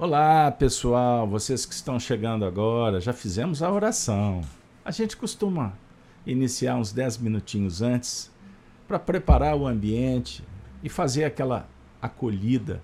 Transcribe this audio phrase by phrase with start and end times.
[0.00, 4.42] Olá, pessoal, vocês que estão chegando agora, já fizemos a oração.
[4.84, 5.72] A gente costuma
[6.24, 8.30] iniciar uns 10 minutinhos antes
[8.86, 10.44] para preparar o ambiente
[10.84, 11.68] e fazer aquela
[12.00, 12.80] acolhida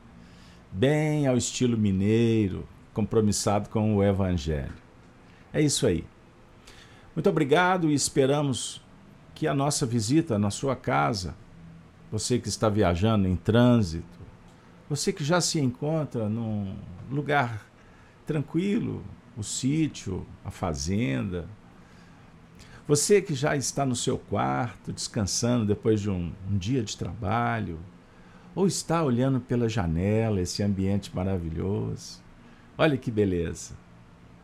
[0.73, 4.75] bem ao estilo mineiro, compromissado com o evangelho.
[5.53, 6.05] É isso aí.
[7.15, 8.83] Muito obrigado e esperamos
[9.37, 11.37] que a nossa visita na sua casa,
[12.11, 14.24] você que está viajando em trânsito,
[14.89, 16.77] você que já se encontra num
[17.11, 17.67] lugar
[18.27, 19.05] tranquilo,
[19.37, 21.49] o sítio, a fazenda,
[22.87, 27.79] você que já está no seu quarto, descansando depois de um, um dia de trabalho,
[28.55, 32.23] ou está olhando pela janela esse ambiente maravilhoso.
[32.77, 33.75] Olha que beleza.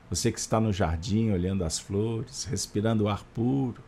[0.08, 3.82] Você que está no jardim olhando as flores, respirando o ar puro,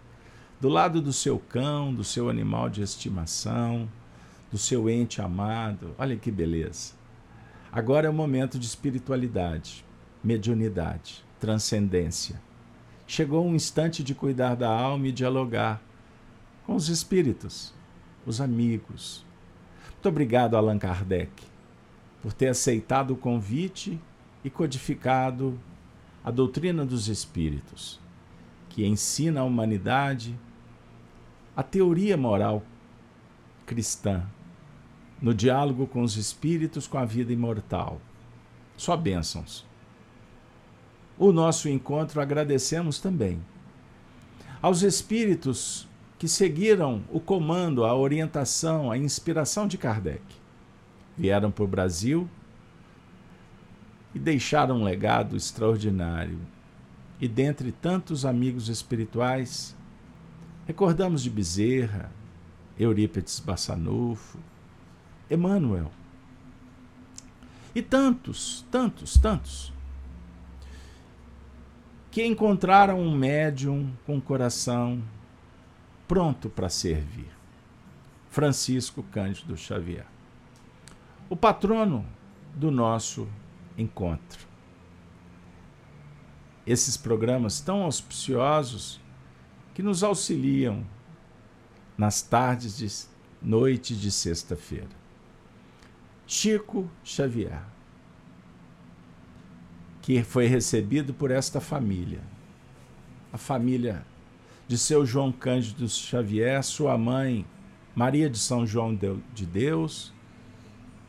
[0.61, 3.89] do lado do seu cão, do seu animal de estimação,
[4.53, 5.95] do seu ente amado.
[5.99, 6.93] Olha que beleza.
[7.73, 9.83] Agora é o momento de espiritualidade,
[10.23, 12.39] mediunidade, transcendência.
[13.07, 15.83] Chegou um instante de cuidar da alma e dialogar
[16.67, 17.73] com os espíritos,
[18.27, 19.25] os amigos.
[19.93, 21.33] Muito obrigado, Allan Kardec,
[22.21, 23.99] por ter aceitado o convite
[24.45, 25.59] e codificado
[26.23, 27.99] a doutrina dos espíritos,
[28.69, 30.39] que ensina à humanidade
[31.57, 32.63] a teoria moral
[33.67, 34.27] cristã,
[35.23, 38.01] no diálogo com os espíritos, com a vida imortal.
[38.77, 39.65] Só bênçãos.
[41.17, 43.41] O nosso encontro agradecemos também
[44.63, 50.23] aos espíritos que seguiram o comando, a orientação, a inspiração de Kardec.
[51.19, 52.29] Vieram para o Brasil
[54.15, 56.39] e deixaram um legado extraordinário.
[57.21, 59.77] E dentre tantos amigos espirituais,
[60.65, 62.11] recordamos de Bezerra,
[62.79, 64.39] Eurípides Bassanufo,
[65.33, 65.91] Emmanuel.
[67.75, 69.73] E tantos, tantos, tantos,
[72.11, 75.03] que encontraram um médium com o coração
[76.07, 77.31] pronto para servir.
[78.29, 80.07] Francisco Cândido Xavier.
[81.31, 82.05] O patrono
[82.55, 83.27] do nosso
[83.79, 84.47] encontro.
[86.67, 89.01] Esses programas tão auspiciosos
[89.73, 90.85] que nos auxiliam
[91.97, 92.89] nas tardes de
[93.41, 95.02] noite de sexta-feira.
[96.35, 97.63] Chico Xavier,
[100.01, 102.23] que foi recebido por esta família,
[103.31, 104.03] a família
[104.67, 107.45] de seu João Cândido Xavier, sua mãe
[107.95, 108.99] Maria de São João
[109.35, 110.11] de Deus,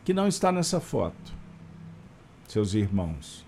[0.03, 1.33] que não está nessa foto
[2.45, 3.45] seus irmãos,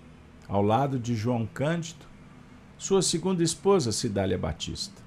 [0.48, 2.06] ao lado de João Cândido,
[2.78, 5.02] sua segunda esposa, Cidália Batista.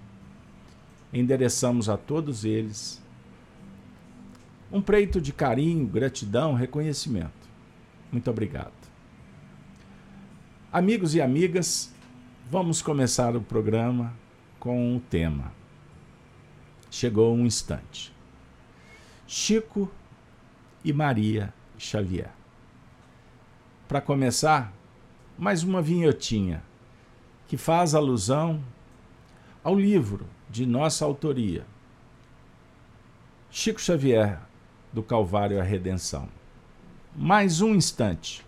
[1.12, 3.02] Endereçamos a todos eles
[4.72, 7.50] um preito de carinho, gratidão, reconhecimento.
[8.12, 8.74] Muito obrigado.
[10.72, 11.94] Amigos e amigas,
[12.50, 14.13] vamos começar o programa
[14.59, 15.52] com o tema.
[16.91, 18.13] Chegou um instante.
[19.28, 19.91] Chico
[20.84, 22.40] e Maria Xavier
[23.90, 24.72] para começar,
[25.35, 26.62] mais uma vinhetinha
[27.47, 28.63] que faz alusão
[29.63, 31.66] ao livro de nossa autoria,
[33.50, 34.40] Chico Xavier,
[34.92, 36.28] do Calvário à Redenção.
[37.16, 38.44] Mais um instante.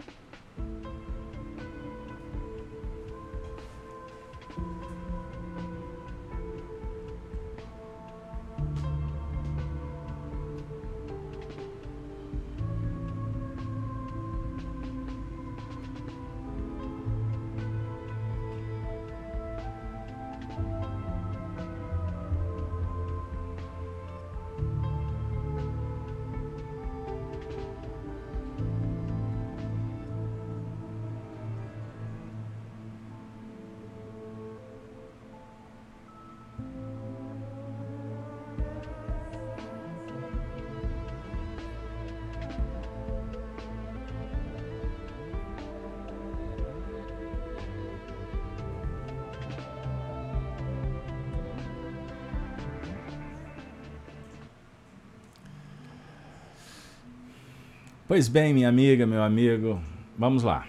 [58.12, 59.82] Pois bem, minha amiga, meu amigo,
[60.18, 60.68] vamos lá.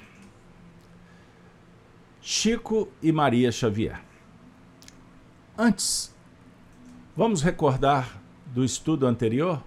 [2.21, 4.01] Chico e Maria Xavier.
[5.59, 6.15] Antes,
[7.17, 9.61] vamos recordar do estudo anterior?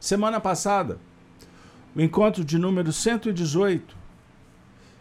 [0.00, 0.98] Semana passada,
[1.94, 3.94] o encontro de número 118,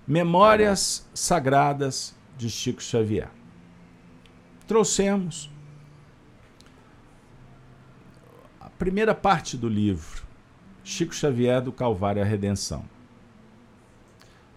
[0.05, 3.29] Memórias Sagradas de Chico Xavier.
[4.67, 5.49] Trouxemos
[8.59, 10.22] a primeira parte do livro,
[10.85, 12.83] Chico Xavier do Calvário à Redenção.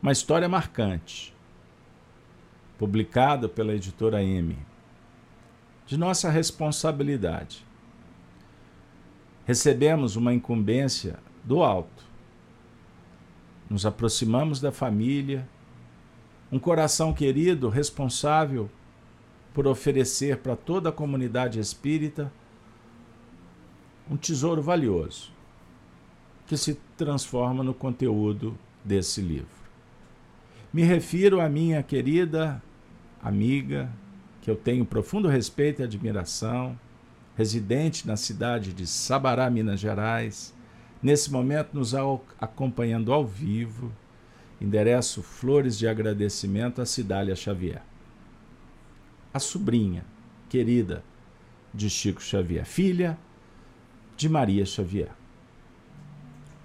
[0.02, 1.32] Uma história marcante,
[2.76, 4.58] publicada pela editora M,
[5.86, 7.64] de nossa responsabilidade.
[9.46, 12.04] Recebemos uma incumbência do alto.
[13.70, 15.48] Nos aproximamos da família,
[16.50, 18.68] um coração querido, responsável
[19.54, 22.32] por oferecer para toda a comunidade espírita
[24.10, 25.35] um tesouro valioso
[26.46, 29.56] que se transforma no conteúdo desse livro.
[30.72, 32.62] Me refiro à minha querida
[33.22, 33.90] amiga,
[34.42, 36.78] que eu tenho profundo respeito e admiração,
[37.36, 40.54] residente na cidade de Sabará, Minas Gerais,
[41.02, 41.94] nesse momento nos
[42.40, 43.92] acompanhando ao vivo.
[44.60, 47.82] Endereço flores de agradecimento a Cidália Xavier,
[49.34, 50.02] a sobrinha
[50.48, 51.04] querida
[51.74, 53.18] de Chico Xavier, filha
[54.16, 55.10] de Maria Xavier.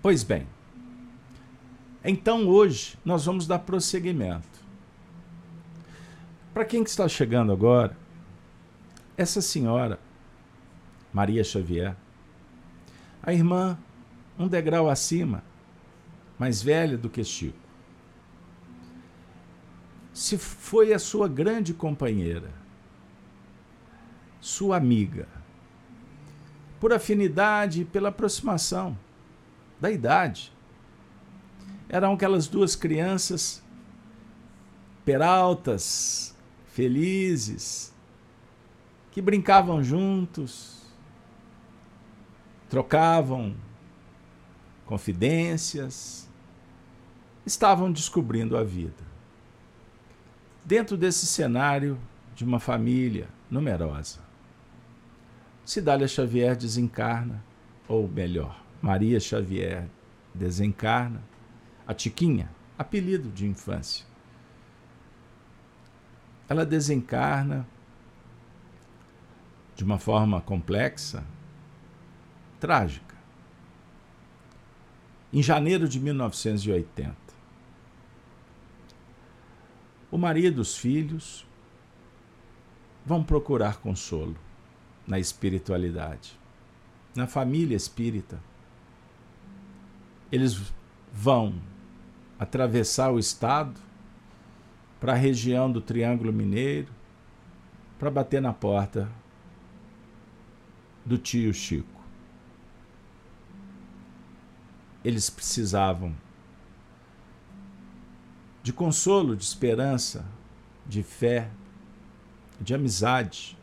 [0.01, 0.47] Pois bem,
[2.03, 4.59] então hoje nós vamos dar prosseguimento.
[6.51, 7.95] Para quem que está chegando agora,
[9.15, 9.99] essa senhora,
[11.13, 11.95] Maria Xavier,
[13.21, 13.77] a irmã
[14.39, 15.43] um degrau acima,
[16.39, 17.59] mais velha do que Chico,
[20.11, 22.49] se foi a sua grande companheira,
[24.39, 25.27] sua amiga,
[26.79, 28.97] por afinidade pela aproximação
[29.81, 30.53] da idade.
[31.89, 33.61] Eram aquelas duas crianças
[35.03, 36.37] peraltas,
[36.67, 37.91] felizes,
[39.11, 40.83] que brincavam juntos,
[42.69, 43.55] trocavam
[44.85, 46.29] confidências,
[47.45, 49.11] estavam descobrindo a vida.
[50.63, 51.99] Dentro desse cenário
[52.35, 54.19] de uma família numerosa,
[55.65, 57.43] Cidália Xavier desencarna,
[57.87, 59.87] ou melhor, Maria Xavier
[60.33, 61.21] desencarna,
[61.85, 64.05] a Tiquinha, apelido de infância.
[66.49, 67.67] Ela desencarna
[69.75, 71.23] de uma forma complexa,
[72.59, 73.15] trágica.
[75.31, 77.15] Em janeiro de 1980.
[80.11, 81.47] O marido e os filhos
[83.05, 84.35] vão procurar consolo
[85.07, 86.37] na espiritualidade,
[87.15, 88.39] na família espírita.
[90.31, 90.73] Eles
[91.11, 91.53] vão
[92.39, 93.79] atravessar o estado
[94.99, 96.91] para a região do Triângulo Mineiro
[97.99, 99.11] para bater na porta
[101.05, 102.01] do tio Chico.
[105.03, 106.15] Eles precisavam
[108.63, 110.25] de consolo, de esperança,
[110.85, 111.49] de fé,
[112.59, 113.57] de amizade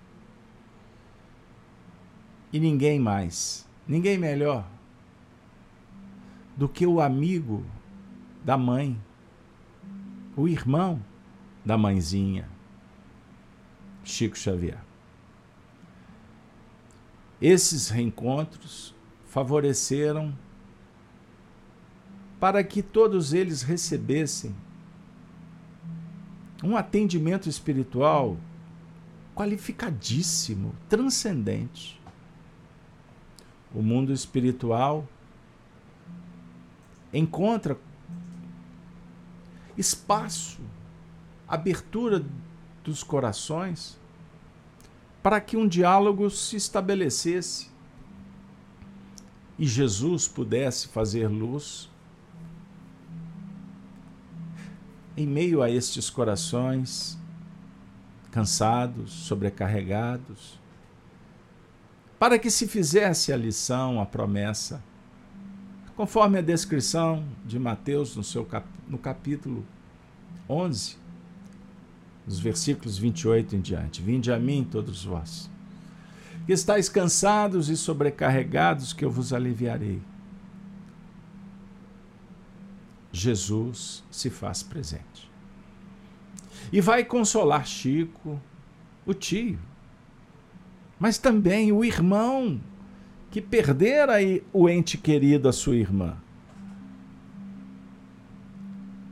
[2.52, 4.77] e ninguém mais, ninguém melhor
[6.58, 7.64] do que o amigo
[8.44, 9.00] da mãe,
[10.36, 11.00] o irmão
[11.64, 12.48] da mãezinha,
[14.02, 14.82] Chico Xavier.
[17.40, 18.92] Esses reencontros
[19.24, 20.36] favoreceram
[22.40, 24.52] para que todos eles recebessem
[26.64, 28.36] um atendimento espiritual
[29.32, 31.98] qualificadíssimo, transcendente
[33.72, 35.06] o mundo espiritual
[37.12, 37.78] encontra
[39.76, 40.60] espaço,
[41.46, 42.24] abertura
[42.84, 43.98] dos corações
[45.22, 47.70] para que um diálogo se estabelecesse
[49.58, 51.90] e Jesus pudesse fazer luz
[55.16, 57.18] em meio a estes corações
[58.30, 60.60] cansados, sobrecarregados,
[62.18, 64.82] para que se fizesse a lição, a promessa,
[65.98, 69.66] conforme a descrição de Mateus no, seu cap no capítulo
[70.48, 70.96] 11,
[72.24, 74.00] nos versículos 28 em diante.
[74.00, 75.50] Vinde a mim, todos vós,
[76.46, 80.00] que estáis cansados e sobrecarregados, que eu vos aliviarei.
[83.10, 85.28] Jesus se faz presente.
[86.72, 88.40] E vai consolar Chico,
[89.04, 89.58] o tio,
[90.96, 92.60] mas também o irmão
[93.30, 94.14] que perdera
[94.52, 96.16] o ente querido, a sua irmã.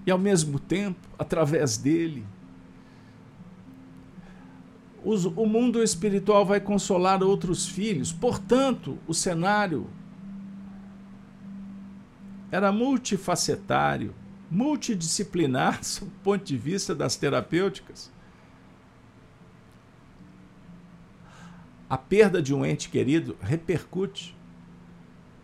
[0.07, 2.25] E ao mesmo tempo, através dele,
[5.05, 8.13] o mundo espiritual vai consolar outros filhos.
[8.13, 9.87] Portanto, o cenário
[12.51, 14.15] era multifacetário,
[14.51, 18.11] multidisciplinar, do ponto de vista das terapêuticas.
[21.89, 24.37] A perda de um ente querido repercute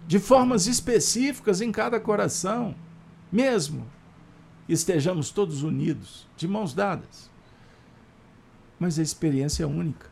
[0.06, 2.74] de formas específicas em cada coração,
[3.30, 3.86] mesmo
[4.68, 7.30] estejamos todos unidos, de mãos dadas.
[8.78, 10.10] Mas a experiência é única,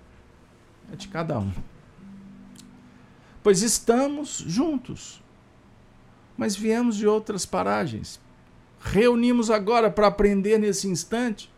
[0.93, 1.53] é de cada um.
[3.43, 5.23] Pois estamos juntos,
[6.37, 8.21] mas viemos de outras paragens.
[8.81, 11.51] Reunimos agora para aprender nesse instante,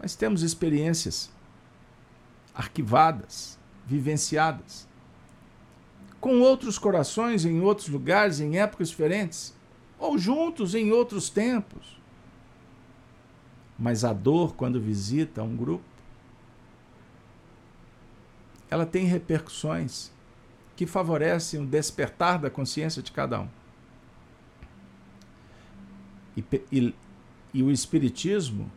[0.00, 1.30] mas temos experiências
[2.54, 4.88] arquivadas, vivenciadas,
[6.20, 9.54] com outros corações em outros lugares, em épocas diferentes
[9.98, 11.98] ou juntos em outros tempos.
[13.78, 15.84] Mas a dor, quando visita um grupo,
[18.70, 20.12] ela tem repercussões
[20.76, 23.48] que favorecem o despertar da consciência de cada um.
[26.36, 26.94] E, e,
[27.52, 28.70] e o Espiritismo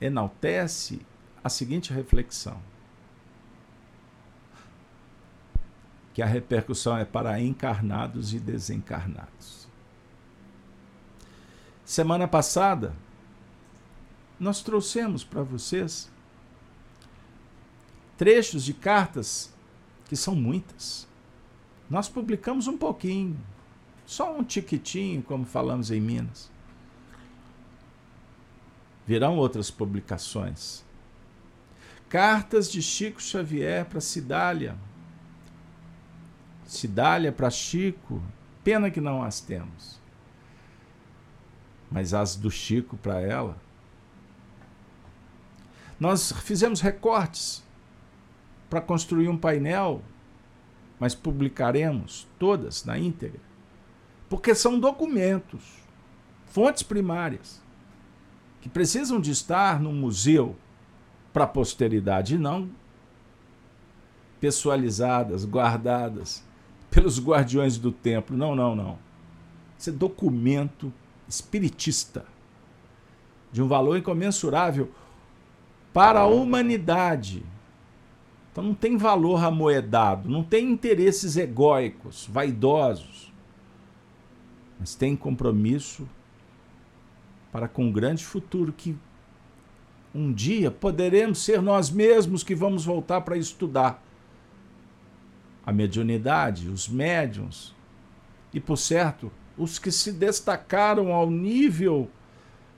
[0.00, 1.00] enaltece
[1.42, 2.60] a seguinte reflexão:
[6.12, 9.66] que a repercussão é para encarnados e desencarnados.
[11.84, 12.94] Semana passada,
[14.38, 16.10] nós trouxemos para vocês
[18.16, 19.52] trechos de cartas
[20.06, 21.08] que são muitas.
[21.88, 23.38] Nós publicamos um pouquinho,
[24.06, 26.50] só um tiquitinho, como falamos em Minas.
[29.06, 30.84] Virão outras publicações.
[32.08, 34.76] Cartas de Chico Xavier para Cidália.
[36.72, 38.22] Cidália para Chico.
[38.64, 40.02] Pena que não as temos
[41.92, 43.56] mas as do Chico para ela.
[46.00, 47.62] Nós fizemos recortes
[48.70, 50.02] para construir um painel,
[50.98, 53.40] mas publicaremos todas na íntegra,
[54.28, 55.62] porque são documentos,
[56.46, 57.62] fontes primárias,
[58.60, 60.56] que precisam de estar no museu
[61.32, 62.70] para a posteridade não
[64.40, 66.42] pessoalizadas, guardadas
[66.92, 68.36] pelos guardiões do templo.
[68.36, 68.98] Não, não, não.
[69.78, 70.92] Isso é documento
[71.26, 72.26] espiritista,
[73.50, 74.90] de um valor incomensurável
[75.92, 77.42] para a humanidade.
[78.52, 83.32] Então não tem valor amoedado, não tem interesses egóicos, vaidosos,
[84.78, 86.06] mas tem compromisso
[87.50, 88.94] para com um grande futuro que
[90.14, 94.02] um dia poderemos ser nós mesmos que vamos voltar para estudar
[95.64, 97.74] a mediunidade, os médiums
[98.52, 102.10] e, por certo, os que se destacaram ao nível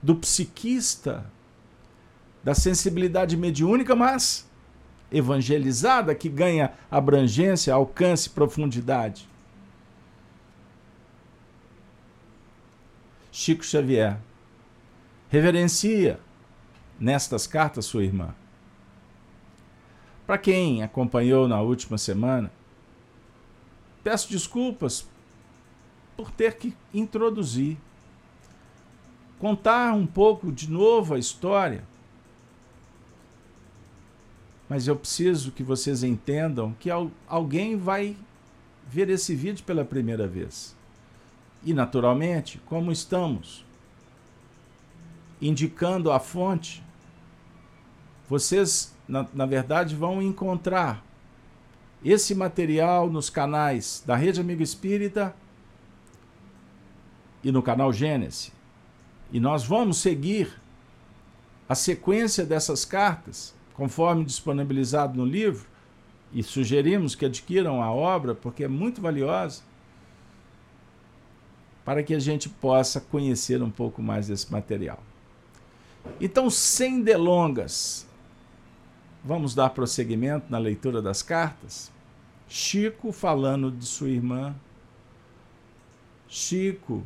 [0.03, 1.25] do psiquista,
[2.43, 4.49] da sensibilidade mediúnica, mas
[5.11, 9.29] evangelizada, que ganha abrangência, alcance, profundidade.
[13.31, 14.19] Chico Xavier
[15.29, 16.21] reverencia
[16.99, 18.35] nestas cartas sua irmã.
[20.27, 22.51] Para quem acompanhou na última semana,
[24.05, 25.09] peço desculpas
[26.17, 27.79] por ter que introduzir,
[29.39, 31.83] contar um pouco de novo a história.
[34.69, 36.91] Mas eu preciso que vocês entendam que
[37.27, 38.17] alguém vai
[38.87, 40.77] ver esse vídeo pela primeira vez.
[41.63, 43.65] E, naturalmente, como estamos
[45.41, 46.83] indicando a fonte,
[48.29, 51.04] vocês, na, na verdade, vão encontrar
[52.05, 55.35] esse material nos canais da Rede Amigo Espírita
[57.43, 58.53] e no canal Gênesis.
[59.33, 60.61] E nós vamos seguir
[61.69, 65.67] a sequência dessas cartas, conforme disponibilizado no livro,
[66.33, 69.63] e sugerimos que adquiram a obra, porque é muito valiosa,
[71.85, 75.03] para que a gente possa conhecer um pouco mais desse material.
[76.21, 78.07] Então, sem delongas,
[79.25, 81.91] vamos dar prosseguimento na leitura das cartas.
[82.47, 84.55] Chico falando de sua irmã.
[86.29, 87.03] Chico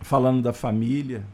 [0.00, 1.24] falando da família.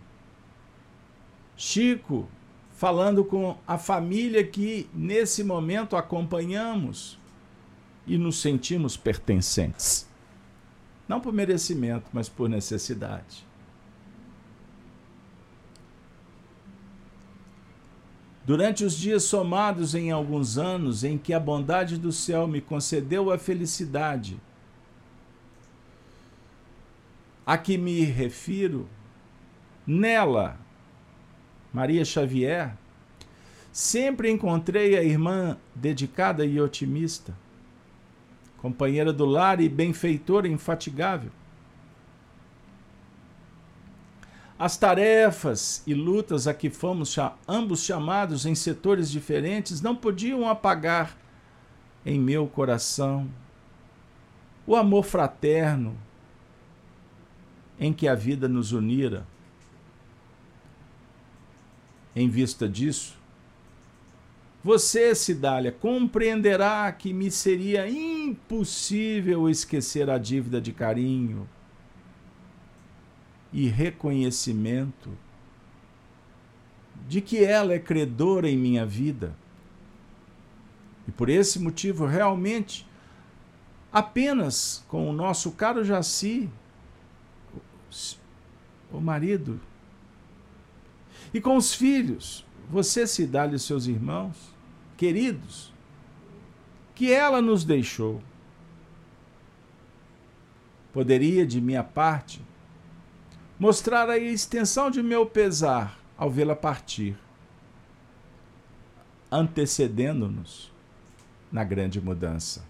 [1.57, 2.29] Chico
[2.73, 7.19] falando com a família que nesse momento acompanhamos
[8.07, 10.07] e nos sentimos pertencentes.
[11.09, 13.47] Não por merecimento, mas por necessidade.
[18.47, 23.33] Durante os dias somados em alguns anos em que a bondade do céu me concedeu
[23.33, 24.41] a felicidade
[27.45, 28.89] a que me refiro,
[29.85, 30.59] nela,
[31.73, 32.77] Maria Xavier,
[33.73, 37.37] sempre encontrei a irmã dedicada e otimista,
[38.59, 41.33] companheira do lar e benfeitora infatigável.
[44.59, 47.15] As tarefas e lutas a que fomos
[47.47, 51.17] ambos chamados em setores diferentes não podiam apagar
[52.07, 53.29] em meu coração
[54.67, 55.97] o amor fraterno,
[57.79, 59.27] em que a vida nos unira.
[62.15, 63.17] Em vista disso,
[64.65, 71.47] você, Cidália, compreenderá que me seria impossível esquecer a dívida de carinho
[73.57, 75.11] e reconhecimento
[77.09, 79.35] de que ela é credora em minha vida.
[81.09, 82.87] E por esse motivo, realmente,
[83.91, 86.51] apenas com o nosso caro Jaci,
[88.93, 89.59] o marido,
[91.33, 94.37] e com os filhos, você se dá lhe seus irmãos,
[94.99, 95.73] queridos,
[96.95, 98.23] que ela nos deixou.
[100.93, 102.43] Poderia, de minha parte,
[103.59, 107.17] mostrar a extensão de meu pesar ao vê-la partir,
[109.31, 110.73] antecedendo-nos
[111.51, 112.65] na grande mudança.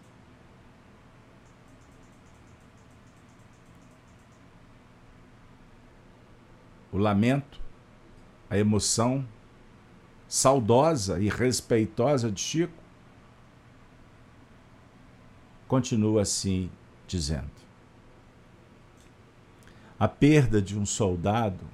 [6.92, 7.60] O lamento,
[8.48, 9.26] a emoção
[10.26, 12.82] saudosa e respeitosa de Chico
[15.68, 16.70] continua assim
[17.06, 17.65] dizendo:
[19.98, 21.64] a perda de um soldado,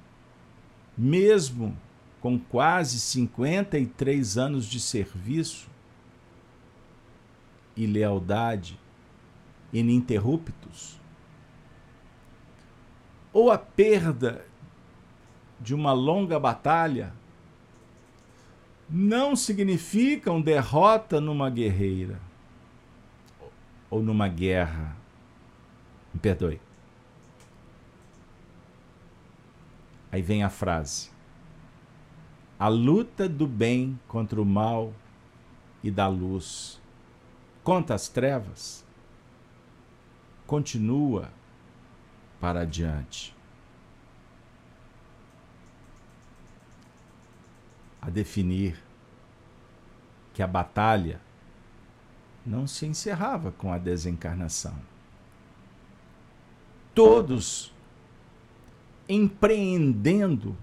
[0.97, 1.77] mesmo
[2.21, 5.67] com quase 53 anos de serviço
[7.75, 8.79] e lealdade
[9.73, 10.99] ininterruptos,
[13.33, 14.45] ou a perda
[15.59, 17.13] de uma longa batalha,
[18.89, 22.19] não significam derrota numa guerreira
[23.89, 24.95] ou numa guerra.
[26.13, 26.59] Me perdoe.
[30.13, 31.09] Aí vem a frase:
[32.59, 34.93] A luta do bem contra o mal
[35.83, 36.79] e da luz
[37.63, 38.85] contra as trevas
[40.45, 41.31] continua
[42.39, 43.35] para adiante.
[47.99, 48.79] A definir
[50.31, 51.19] que a batalha
[52.45, 54.77] não se encerrava com a desencarnação.
[56.93, 57.72] Todos
[59.07, 60.55] empreendendo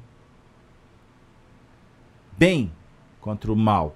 [2.36, 2.72] bem
[3.20, 3.94] contra o mal,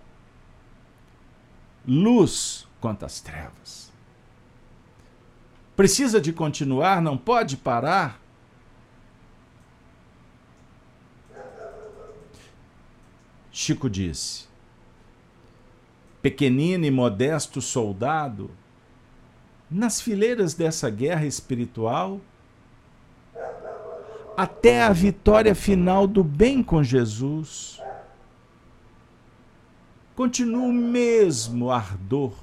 [1.87, 3.93] luz contra as trevas.
[5.75, 8.21] Precisa de continuar, não pode parar.
[13.51, 14.47] Chico disse:
[16.21, 18.51] pequenino e modesto soldado,
[19.71, 22.21] nas fileiras dessa guerra espiritual,
[24.37, 27.81] até a vitória final do bem com Jesus.
[30.15, 32.35] Continua o mesmo ardor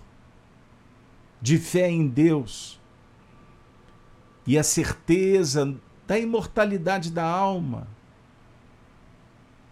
[1.42, 2.80] de fé em Deus
[4.46, 5.76] e a certeza
[6.06, 7.88] da imortalidade da alma.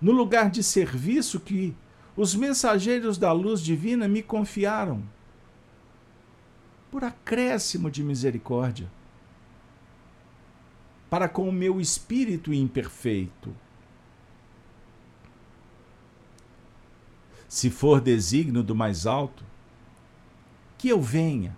[0.01, 1.75] No lugar de serviço que
[2.15, 5.03] os mensageiros da luz divina me confiaram,
[6.89, 8.89] por acréscimo de misericórdia
[11.09, 13.55] para com o meu espírito imperfeito.
[17.47, 19.43] Se for desígnio do mais alto,
[20.77, 21.57] que eu venha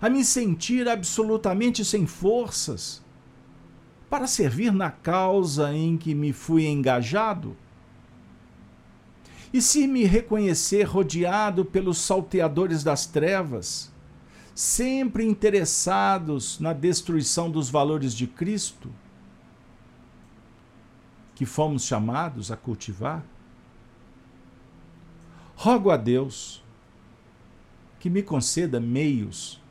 [0.00, 3.02] a me sentir absolutamente sem forças
[4.08, 7.56] para servir na causa em que me fui engajado?
[9.52, 13.92] E se me reconhecer rodeado pelos salteadores das trevas,
[14.58, 18.92] sempre interessados na destruição dos valores de Cristo,
[21.32, 23.24] que fomos chamados a cultivar?
[25.54, 26.60] Rogo a Deus
[28.00, 29.62] que me conceda meios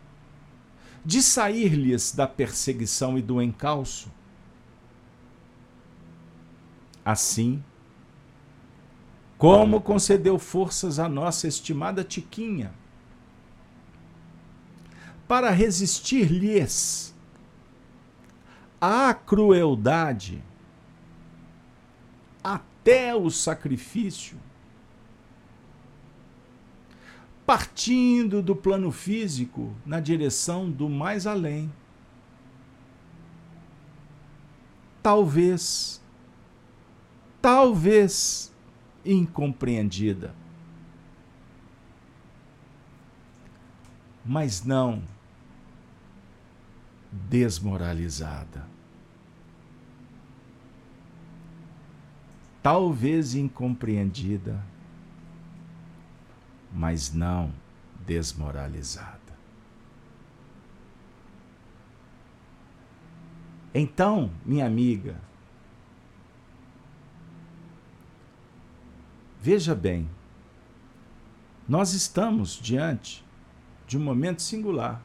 [1.04, 4.10] de sair-lhes da perseguição e do encalço.
[7.04, 7.62] Assim,
[9.38, 12.74] como concedeu forças à nossa estimada Tiquinha,
[15.28, 17.14] para resistir-lhes
[18.80, 20.42] à crueldade
[22.44, 24.38] até o sacrifício,
[27.46, 31.72] partindo do plano físico na direção do mais além.
[35.04, 36.02] Talvez,
[37.42, 38.54] talvez
[39.06, 40.34] incompreendida,
[44.26, 45.02] mas não
[47.30, 48.66] desmoralizada.
[52.62, 54.64] Talvez incompreendida,
[56.74, 57.52] mas não
[58.06, 59.18] desmoralizada.
[63.74, 65.16] Então, minha amiga,
[69.40, 70.10] veja bem,
[71.68, 73.26] nós estamos diante
[73.86, 75.02] de um momento singular,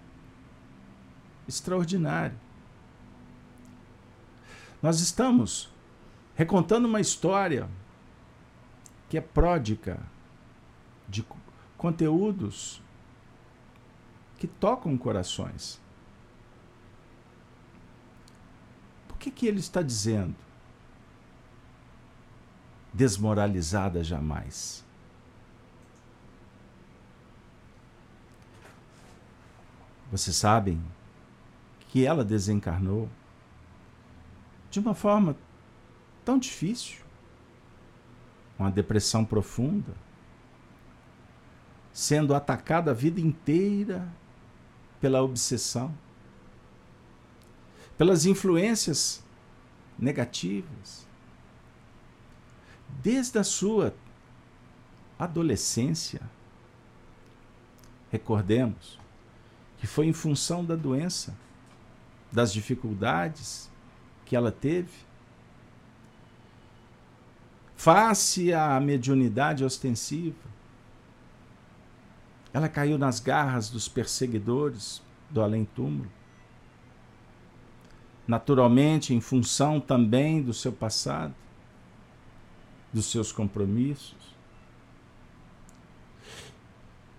[1.49, 2.39] extraordinário.
[4.83, 5.71] Nós estamos
[6.35, 7.69] recontando uma história
[9.09, 10.01] que é pródica
[11.09, 11.25] de
[11.77, 12.83] conteúdos
[14.39, 15.81] que tocam corações.
[19.07, 20.35] Por que, que ele está dizendo?
[22.93, 24.85] Desmoralizada jamais.
[30.11, 30.83] Vocês sabem
[31.93, 33.07] que ela desencarnou
[34.71, 35.37] de uma forma
[36.25, 37.03] tão difícil,
[38.59, 39.93] uma depressão profunda,
[41.93, 44.09] sendo atacada a vida inteira
[45.03, 45.95] pela obsessão,
[47.99, 49.23] pelas influências
[49.99, 51.07] negativas.
[53.03, 53.95] Desde a sua
[55.19, 56.23] adolescência,
[58.11, 58.99] recordemos,
[59.77, 61.37] que foi em função da doença,
[62.33, 63.71] das dificuldades
[64.25, 64.91] que ela teve.
[67.77, 70.51] Face à mediunidade ostensiva,
[72.53, 76.11] ela caiu nas garras dos perseguidores do além-túmulo.
[78.27, 81.35] Naturalmente, em função também do seu passado,
[82.93, 84.33] dos seus compromissos.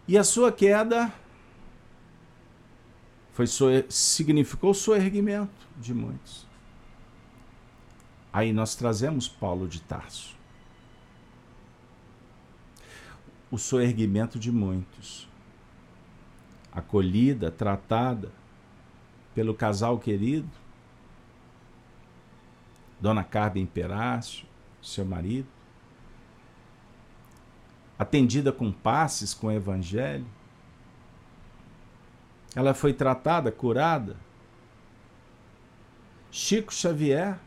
[0.07, 1.13] E a sua queda
[3.33, 3.47] foi
[3.89, 6.47] significou o soerguimento de muitos.
[8.31, 10.35] Aí nós trazemos Paulo de Tarso.
[13.49, 15.27] O soerguimento de muitos.
[16.71, 18.31] Acolhida, tratada
[19.33, 20.49] pelo casal querido,
[22.99, 24.45] Dona Carmen Perácio,
[24.81, 25.47] seu marido,
[27.97, 30.25] atendida com passes com evangelho,
[32.55, 34.15] ela foi tratada, curada.
[36.31, 37.37] Chico Xavier,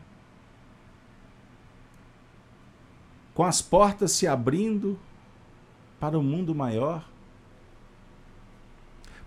[3.33, 4.99] com as portas se abrindo
[5.99, 7.07] para o mundo maior,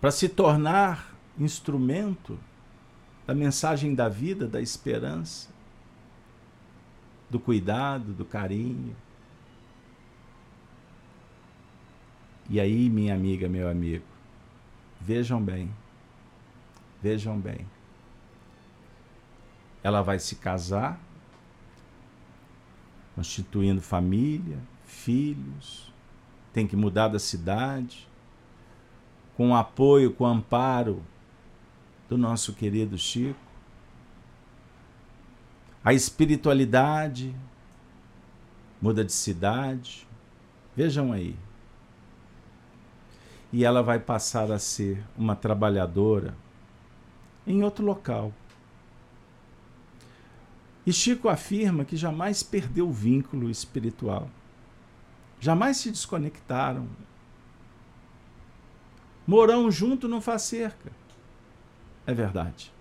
[0.00, 2.38] para se tornar instrumento
[3.26, 5.50] da mensagem da vida, da esperança,
[7.28, 8.96] do cuidado, do carinho.
[12.48, 14.04] E aí, minha amiga, meu amigo,
[15.00, 15.74] Vejam bem.
[17.02, 17.66] Vejam bem.
[19.82, 21.00] Ela vai se casar,
[23.14, 25.90] constituindo família, filhos,
[26.52, 28.06] tem que mudar da cidade,
[29.36, 31.02] com o apoio, com o amparo
[32.08, 33.40] do nosso querido Chico.
[35.82, 37.34] A espiritualidade
[38.82, 40.06] muda de cidade.
[40.76, 41.36] Vejam aí,
[43.52, 46.34] e ela vai passar a ser uma trabalhadora
[47.46, 48.32] em outro local.
[50.86, 54.30] E Chico afirma que jamais perdeu o vínculo espiritual.
[55.40, 56.86] Jamais se desconectaram.
[59.26, 60.90] Morão junto não faz cerca.
[62.06, 62.72] É verdade.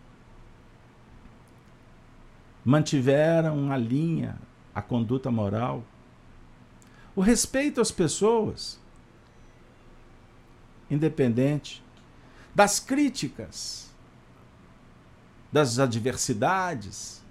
[2.64, 4.38] Mantiveram a linha,
[4.74, 5.84] a conduta moral,
[7.16, 8.80] o respeito às pessoas,
[10.89, 11.84] independente
[12.54, 13.93] das críticas,
[15.52, 17.23] das adversidades,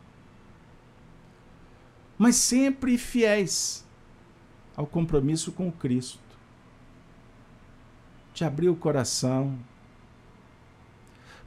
[2.16, 3.86] mas sempre fiéis
[4.76, 6.18] ao compromisso com Cristo,
[8.32, 9.58] de abrir o coração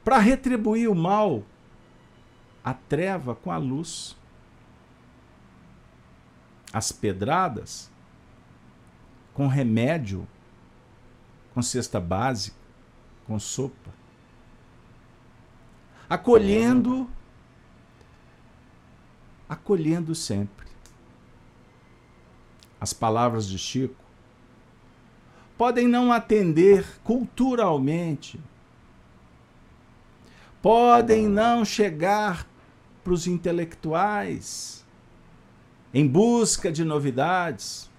[0.04, 1.42] para retribuir o mal,
[2.64, 4.16] a treva com a luz,
[6.72, 7.90] as pedradas
[9.34, 10.26] com remédio
[11.54, 12.56] com cesta básica,
[13.26, 13.90] com sopa.
[16.08, 17.08] Acolhendo,
[19.48, 20.66] acolhendo sempre.
[22.80, 24.02] As palavras de Chico
[25.56, 28.40] podem não atender culturalmente,
[30.60, 32.46] podem não chegar
[33.04, 34.84] para os intelectuais
[35.94, 37.90] em busca de novidades,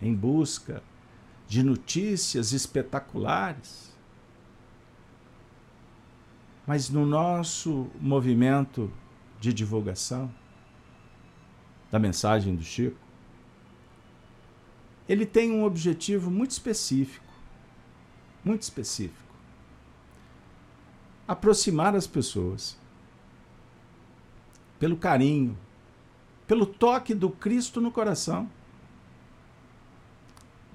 [0.00, 0.82] em busca
[1.46, 3.94] de notícias espetaculares.
[6.66, 8.90] Mas no nosso movimento
[9.40, 10.32] de divulgação
[11.90, 12.98] da mensagem do Chico,
[15.08, 17.24] ele tem um objetivo muito específico,
[18.44, 19.26] muito específico.
[21.28, 22.76] Aproximar as pessoas,
[24.80, 25.56] pelo carinho,
[26.46, 28.50] pelo toque do Cristo no coração.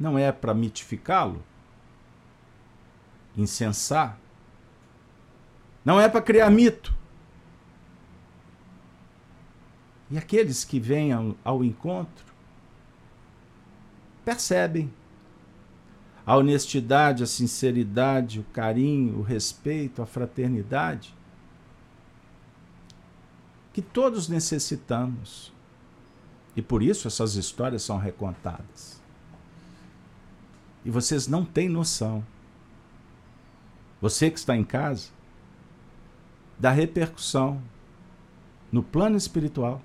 [0.02, 1.44] Não é para mitificá-lo,
[3.38, 4.18] insensar.
[5.86, 6.92] Não é para criar mito.
[10.10, 12.26] E aqueles que vêm ao, ao encontro
[14.26, 14.92] percebem
[16.26, 21.14] a honestidade, a sinceridade, o carinho, o respeito, a fraternidade
[23.72, 25.54] que todos necessitamos.
[26.56, 29.01] E por isso essas histórias são recontadas.
[30.84, 32.26] E vocês não têm noção.
[34.02, 35.10] Você que está em casa,
[36.58, 37.62] da repercussão
[38.72, 39.82] no plano espiritual.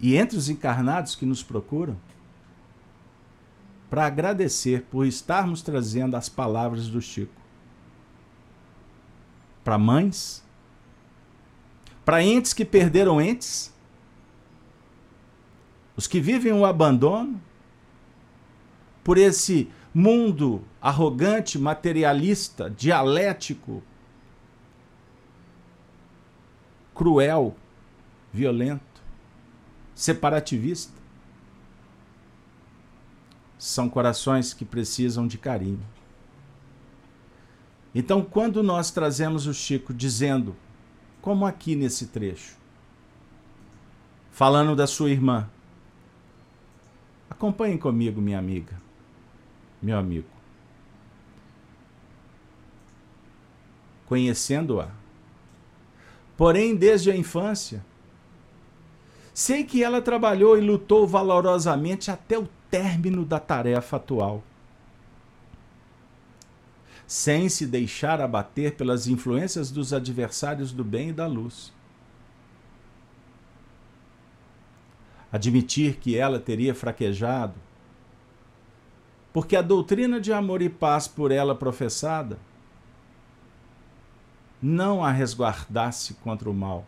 [0.00, 1.96] E entre os encarnados que nos procuram,
[3.88, 7.32] para agradecer por estarmos trazendo as palavras do Chico.
[9.62, 10.44] Para mães,
[12.04, 13.72] para entes que perderam entes,
[15.96, 17.40] os que vivem o abandono,
[19.04, 23.82] por esse mundo arrogante, materialista, dialético,
[26.94, 27.54] cruel,
[28.32, 29.02] violento,
[29.94, 30.92] separativista.
[33.58, 35.84] São corações que precisam de carinho.
[37.94, 40.56] Então, quando nós trazemos o Chico dizendo,
[41.22, 42.56] como aqui nesse trecho,
[44.32, 45.48] falando da sua irmã,
[47.30, 48.83] acompanhem comigo, minha amiga,
[49.84, 50.26] meu amigo.
[54.06, 54.88] Conhecendo-a,
[56.36, 57.84] porém desde a infância,
[59.32, 64.42] sei que ela trabalhou e lutou valorosamente até o término da tarefa atual.
[67.06, 71.72] Sem se deixar abater pelas influências dos adversários do bem e da luz.
[75.30, 77.54] Admitir que ela teria fraquejado,
[79.34, 82.38] porque a doutrina de amor e paz por ela professada
[84.62, 86.86] não a resguardasse contra o mal.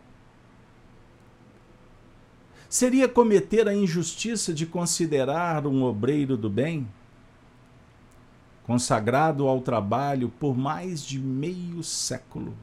[2.69, 6.87] Seria cometer a injustiça de considerar um obreiro do bem,
[8.63, 12.55] consagrado ao trabalho por mais de meio século,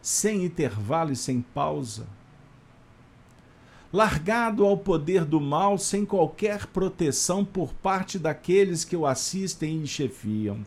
[0.00, 2.06] sem intervalo e sem pausa,
[3.96, 9.86] largado ao poder do mal sem qualquer proteção por parte daqueles que o assistem e
[9.86, 10.60] chefiam.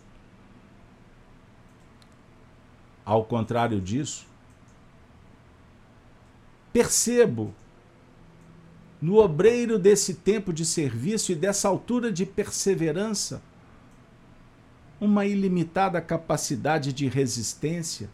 [3.06, 4.26] Ao contrário disso,
[6.74, 7.54] percebo
[9.00, 13.44] no obreiro desse tempo de serviço e dessa altura de perseverança
[15.00, 18.10] uma ilimitada capacidade de resistência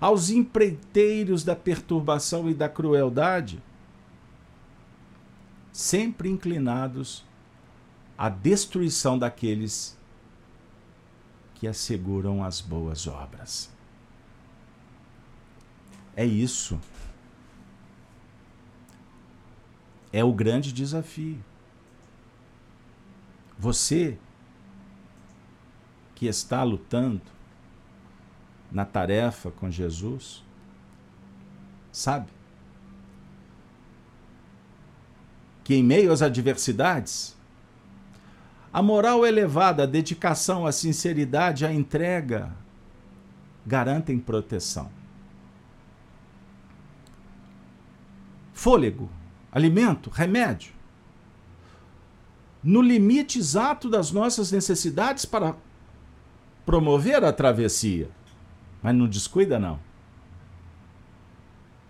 [0.00, 3.62] aos empreiteiros da perturbação e da crueldade,
[5.72, 7.24] sempre inclinados
[8.16, 9.96] à destruição daqueles
[11.54, 13.70] que asseguram as boas obras.
[16.16, 16.80] É isso
[20.12, 21.42] é o grande desafio.
[23.58, 24.18] Você
[26.14, 27.22] que está lutando
[28.70, 30.44] na tarefa com Jesus,
[31.92, 32.30] sabe?
[35.68, 37.36] Que em meio às adversidades,
[38.72, 42.56] a moral elevada, a dedicação, a sinceridade, a entrega
[43.66, 44.90] garantem proteção.
[48.54, 49.10] Fôlego
[49.52, 50.72] alimento, remédio.
[52.64, 55.54] No limite exato das nossas necessidades para
[56.64, 58.08] promover a travessia.
[58.82, 59.78] Mas não descuida, não.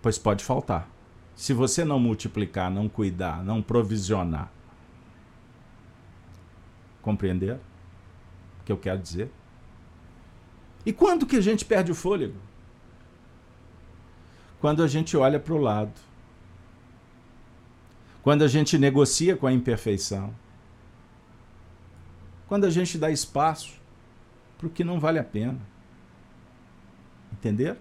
[0.01, 0.98] Pois pode faltar.
[1.39, 4.51] Se você não multiplicar, não cuidar, não provisionar.
[7.01, 9.31] Compreender o que eu quero dizer?
[10.85, 12.37] E quando que a gente perde o fôlego?
[14.59, 15.93] Quando a gente olha para o lado
[18.21, 20.35] quando a gente negocia com a imperfeição.
[22.49, 23.79] Quando a gente dá espaço
[24.57, 25.57] para o que não vale a pena.
[27.31, 27.77] Entender?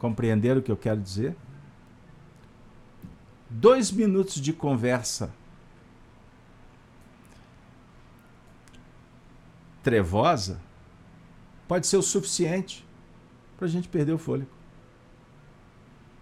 [0.00, 1.36] Compreender o que eu quero dizer?
[3.50, 5.30] Dois minutos de conversa
[9.82, 10.58] trevosa
[11.68, 12.84] pode ser o suficiente
[13.58, 14.50] para a gente perder o fôlego,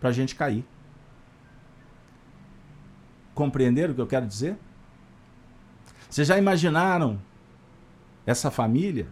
[0.00, 0.66] para a gente cair.
[3.32, 4.58] Compreenderam o que eu quero dizer?
[6.10, 7.20] Vocês já imaginaram
[8.26, 9.06] essa família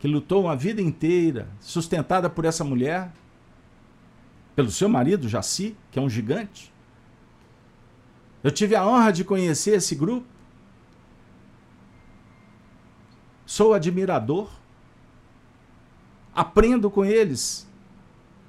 [0.00, 3.12] que lutou uma vida inteira, sustentada por essa mulher,
[4.56, 6.72] pelo seu marido, Jaci, que é um gigante.
[8.42, 10.26] Eu tive a honra de conhecer esse grupo.
[13.44, 14.48] Sou admirador.
[16.34, 17.68] Aprendo com eles.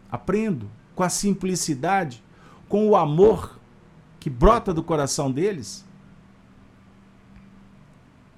[0.09, 2.23] Aprendo com a simplicidade,
[2.69, 3.59] com o amor
[4.17, 5.85] que brota do coração deles.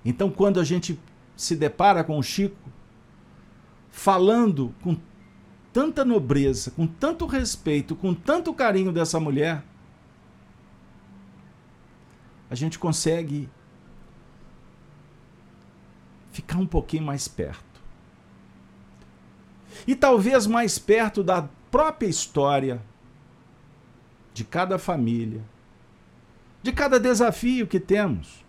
[0.04, 1.00] Então, quando a gente
[1.36, 2.58] se depara com o Chico,
[3.92, 4.98] falando com
[5.80, 9.64] tanta nobreza, com tanto respeito, com tanto carinho dessa mulher,
[12.50, 13.50] a gente consegue
[16.34, 17.64] ficar um pouquinho mais perto.
[19.88, 22.82] E talvez mais perto da própria história
[24.34, 25.42] de cada família,
[26.62, 28.44] de cada desafio que temos.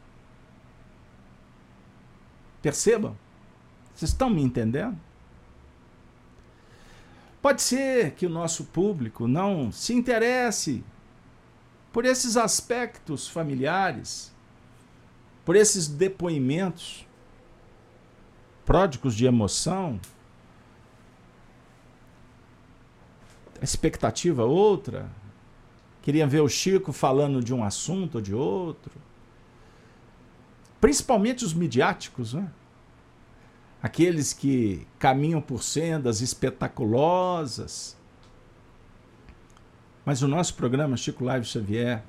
[2.60, 3.16] Percebam?
[3.94, 4.98] Vocês estão me entendendo?
[7.42, 10.84] Pode ser que o nosso público não se interesse
[11.92, 14.32] por esses aspectos familiares,
[15.44, 17.06] por esses depoimentos
[18.64, 19.98] pródigos de emoção.
[23.60, 25.10] A expectativa outra.
[26.02, 28.92] Queria ver o Chico falando de um assunto ou de outro.
[30.80, 32.50] Principalmente os midiáticos, né?
[33.82, 37.96] Aqueles que caminham por sendas espetaculosas.
[40.04, 42.02] Mas o nosso programa Chico Live Xavier,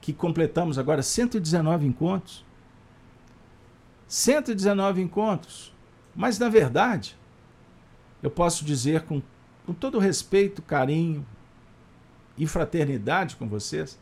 [0.00, 2.44] que completamos agora 119 encontros.
[4.06, 5.72] 119 encontros.
[6.14, 7.16] Mas, na verdade,
[8.22, 9.22] eu posso dizer com,
[9.64, 11.26] com todo respeito, carinho
[12.36, 13.98] e fraternidade com vocês,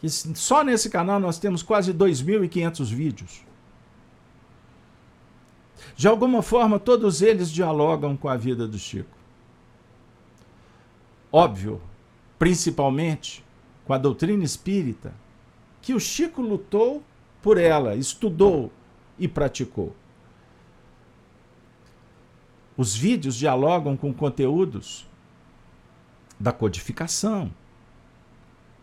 [0.00, 3.46] que só nesse canal nós temos quase 2.500 vídeos.
[5.94, 9.16] De alguma forma, todos eles dialogam com a vida do Chico.
[11.30, 11.80] Óbvio,
[12.38, 13.44] principalmente
[13.84, 15.14] com a doutrina espírita,
[15.80, 17.02] que o Chico lutou
[17.40, 18.72] por ela, estudou
[19.18, 19.94] e praticou.
[22.76, 25.06] Os vídeos dialogam com conteúdos
[26.38, 27.52] da codificação,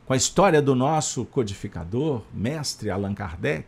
[0.05, 3.67] com a história do nosso codificador, mestre Allan Kardec.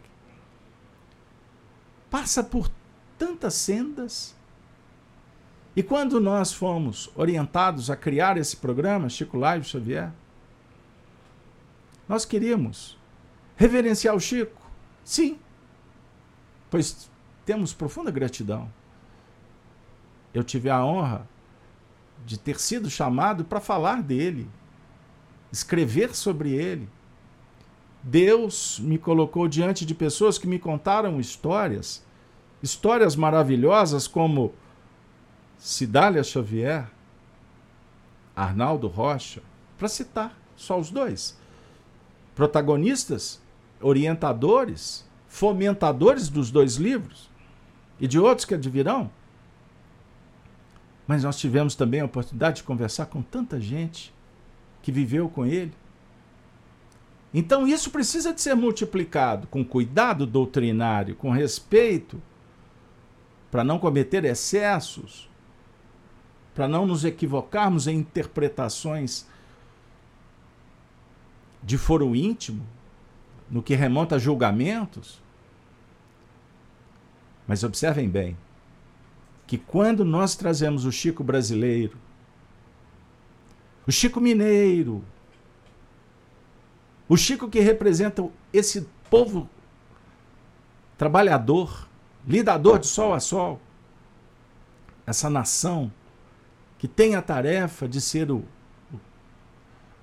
[2.10, 2.70] Passa por
[3.18, 4.36] tantas sendas.
[5.76, 10.12] E quando nós fomos orientados a criar esse programa, Chico Live Xavier,
[12.08, 12.98] nós queríamos
[13.58, 14.62] reverenciar o Chico.
[15.04, 15.38] Sim,
[16.70, 17.10] pois
[17.46, 18.72] temos profunda gratidão.
[20.34, 21.28] Eu tive a honra
[22.26, 24.50] de ter sido chamado para falar dele,
[25.52, 26.90] escrever sobre ele.
[28.04, 32.05] Deus me colocou diante de pessoas que me contaram histórias
[32.66, 34.52] histórias maravilhosas como
[35.60, 36.90] Cidália Xavier,
[38.36, 39.42] Arnaldo Rocha,
[39.78, 41.38] para citar só os dois.
[42.34, 43.40] Protagonistas,
[43.80, 47.30] orientadores, fomentadores dos dois livros
[48.00, 49.12] e de outros que advirão.
[51.06, 54.12] Mas nós tivemos também a oportunidade de conversar com tanta gente
[54.82, 55.74] que viveu com ele.
[57.32, 62.20] Então isso precisa de ser multiplicado com cuidado doutrinário, com respeito
[63.56, 65.30] para não cometer excessos,
[66.54, 69.26] para não nos equivocarmos em interpretações
[71.64, 72.68] de foro íntimo,
[73.50, 75.22] no que remonta a julgamentos.
[77.48, 78.36] Mas observem bem
[79.48, 81.98] que quando nós trazemos o Chico brasileiro,
[83.88, 85.02] o Chico mineiro,
[87.08, 89.50] o Chico que representa esse povo
[90.98, 91.88] trabalhador,
[92.28, 93.60] lidador de sol a sol,
[95.06, 95.92] essa nação
[96.78, 98.44] que tem a tarefa de ser o,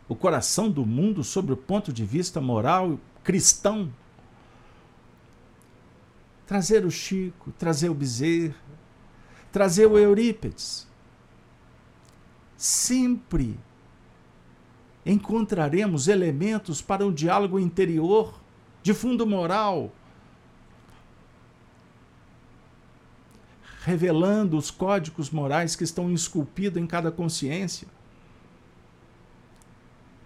[0.08, 3.92] o coração do mundo sob o ponto de vista moral cristão.
[6.46, 8.56] Trazer o Chico, trazer o Bezerra,
[9.50, 10.86] trazer o Eurípides.
[12.56, 13.58] Sempre
[15.04, 18.40] encontraremos elementos para um diálogo interior
[18.82, 19.90] de fundo moral
[23.84, 27.88] revelando os códigos morais que estão esculpidos em cada consciência.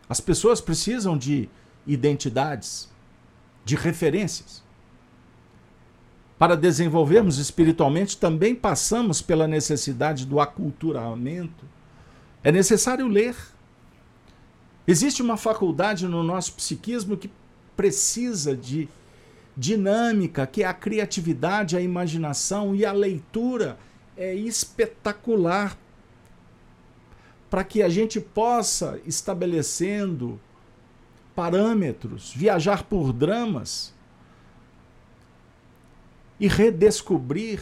[0.09, 1.49] As pessoas precisam de
[1.87, 2.89] identidades,
[3.65, 4.63] de referências.
[6.39, 11.65] Para desenvolvermos espiritualmente, também passamos pela necessidade do aculturamento.
[12.45, 13.35] É necessário ler.
[14.87, 17.31] Existe uma faculdade no nosso psiquismo que
[17.75, 18.87] precisa de
[19.57, 23.79] dinâmica, que é a criatividade, a imaginação e a leitura
[24.17, 25.77] é espetacular.
[27.49, 30.39] Para que a gente possa estabelecendo
[31.35, 33.95] parâmetros, viajar por dramas
[36.41, 37.61] e redescobrir,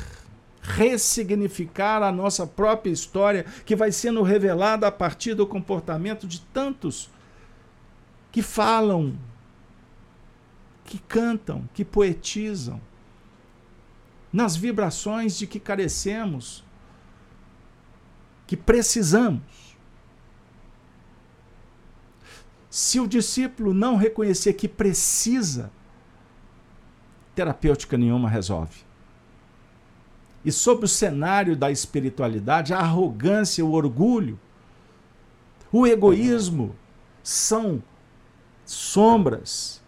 [0.63, 7.11] ressignificar a nossa própria história, que vai sendo revelada a partir do comportamento de tantos
[8.33, 9.15] que falam,
[10.85, 12.81] que cantam, que poetizam,
[14.33, 16.65] nas vibrações de que carecemos,
[18.47, 19.77] que precisamos.
[22.69, 25.71] Se o discípulo não reconhecer que precisa,
[27.35, 28.85] terapêutica nenhuma resolve.
[30.45, 34.39] E sobre o cenário da espiritualidade, a arrogância, o orgulho,
[35.73, 36.75] o egoísmo
[37.23, 37.83] são
[38.67, 39.83] sombras,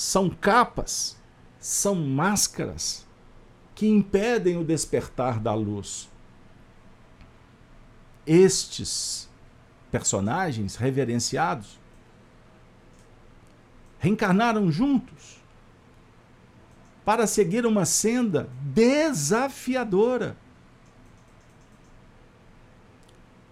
[0.00, 1.14] são capas,
[1.58, 3.06] são máscaras
[3.74, 6.08] que impedem o despertar da luz.
[8.26, 9.28] Estes
[9.90, 11.78] personagens reverenciados
[13.98, 15.36] reencarnaram juntos
[17.04, 20.34] para seguir uma senda desafiadora,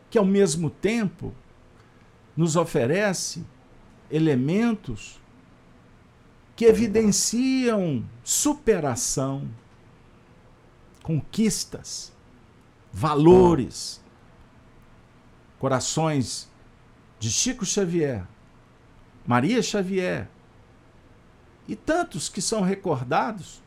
[0.09, 1.35] que ao mesmo tempo
[2.35, 3.45] nos oferece
[4.11, 5.21] elementos
[6.59, 9.49] que evidenciam superação,
[11.05, 12.13] conquistas,
[12.93, 14.03] valores,
[15.61, 16.51] corações
[17.21, 18.27] de Chico Xavier,
[19.25, 20.29] Maria Xavier
[21.69, 23.63] e tantos que são recordados,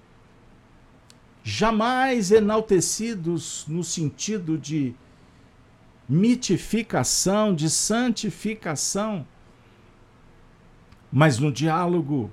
[1.41, 4.93] jamais enaltecidos no sentido de
[6.09, 9.25] mitificação, de santificação
[11.11, 12.29] mas no diálogo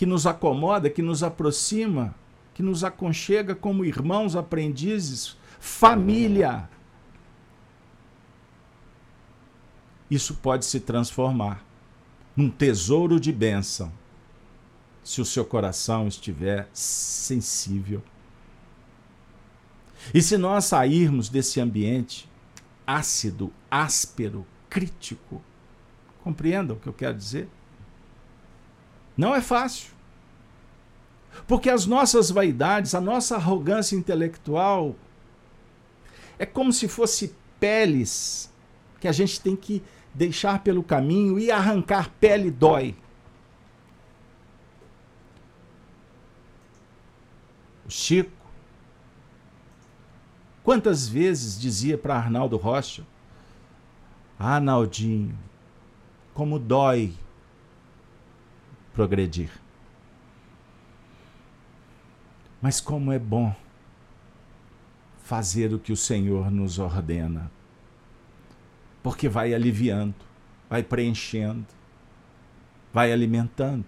[0.00, 2.14] que nos acomoda, que nos aproxima,
[2.54, 6.66] que nos aconchega como irmãos, aprendizes, família.
[10.10, 11.62] Isso pode se transformar
[12.34, 13.92] num tesouro de bênção,
[15.04, 18.02] se o seu coração estiver sensível.
[20.14, 22.26] E se nós sairmos desse ambiente
[22.86, 25.42] ácido, áspero, crítico,
[26.24, 27.48] Compreendam o que eu quero dizer?
[29.20, 29.90] Não é fácil.
[31.46, 34.96] Porque as nossas vaidades, a nossa arrogância intelectual
[36.38, 38.50] é como se fosse peles
[38.98, 39.82] que a gente tem que
[40.14, 42.96] deixar pelo caminho e arrancar pele dói.
[47.84, 48.30] O Chico,
[50.64, 53.06] quantas vezes dizia para Arnaldo Rocha:
[54.38, 55.38] Arnaldinho,
[56.32, 57.12] como dói
[58.92, 59.50] progredir.
[62.60, 63.54] Mas como é bom
[65.30, 67.48] fazer o que o Senhor nos ordena.
[69.00, 70.16] Porque vai aliviando,
[70.68, 71.68] vai preenchendo,
[72.92, 73.86] vai alimentando.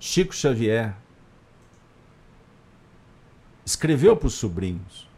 [0.00, 0.96] Chico Xavier
[3.64, 5.08] escreveu para os sobrinhos: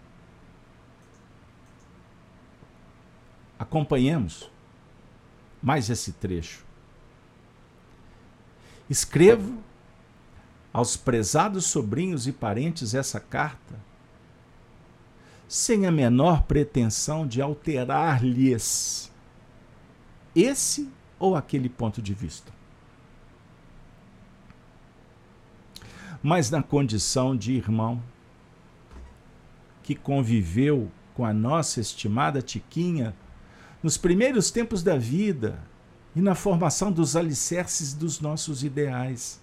[3.59, 4.51] Acompanhemos
[5.63, 6.72] mais esse trecho.
[8.93, 9.55] Escrevo
[10.71, 13.81] aos prezados sobrinhos e parentes essa carta,
[15.49, 19.11] sem a menor pretensão de alterar-lhes
[20.37, 22.53] esse ou aquele ponto de vista.
[26.23, 28.03] Mas na condição de irmão
[29.83, 33.17] que conviveu com a nossa estimada Tiquinha
[33.83, 35.59] nos primeiros tempos da vida
[36.15, 39.41] e na formação dos alicerces dos nossos ideais.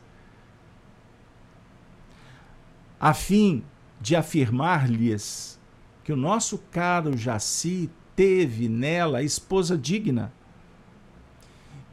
[3.00, 3.64] A fim
[4.00, 5.58] de afirmar-lhes
[6.04, 10.32] que o nosso caro Jaci teve nela esposa digna,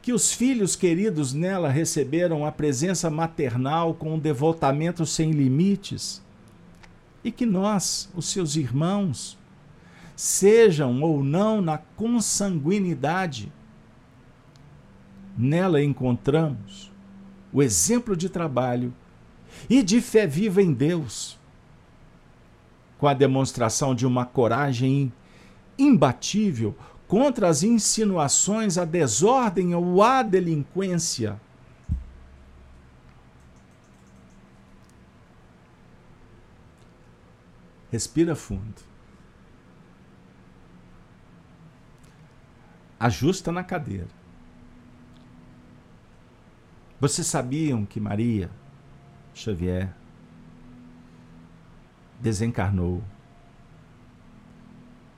[0.01, 6.21] que os filhos queridos nela receberam a presença maternal com um devotamento sem limites,
[7.23, 9.37] e que nós, os seus irmãos,
[10.15, 13.51] sejam ou não na consanguinidade.
[15.37, 16.91] Nela encontramos
[17.53, 18.93] o exemplo de trabalho
[19.69, 21.37] e de fé viva em Deus,
[22.97, 25.13] com a demonstração de uma coragem
[25.77, 26.75] imbatível
[27.07, 31.39] contra as insinuações, a desordem ou a delinquência.
[37.91, 38.87] Respira fundo.
[42.99, 44.16] ajusta na cadeira.
[46.99, 48.49] Vocês sabiam que Maria
[49.33, 49.93] Xavier
[52.19, 53.03] desencarnou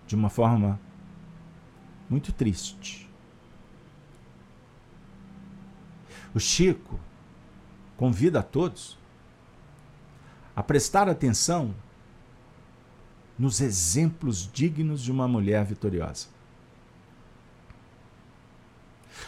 [0.06, 0.78] de uma forma
[2.10, 3.10] muito triste.
[6.36, 7.00] O Chico
[7.96, 8.98] convida a todos
[10.56, 11.74] a prestar atenção
[13.38, 16.28] nos exemplos dignos de uma mulher vitoriosa.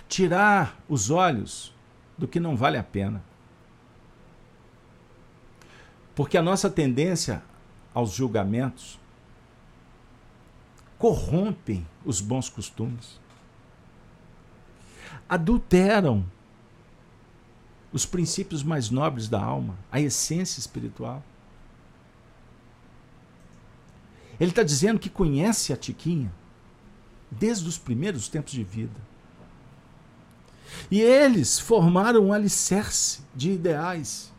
[0.09, 1.73] Tirar os olhos
[2.21, 3.21] do que não vale a pena.
[6.15, 7.41] Porque a nossa tendência
[7.95, 8.99] aos julgamentos
[10.99, 13.19] corrompem os bons costumes,
[15.27, 16.23] adulteram
[17.91, 21.23] os princípios mais nobres da alma, a essência espiritual.
[24.39, 26.31] Ele está dizendo que conhece a Tiquinha
[27.31, 29.10] desde os primeiros tempos de vida.
[30.89, 34.31] E eles formaram um alicerce de ideais.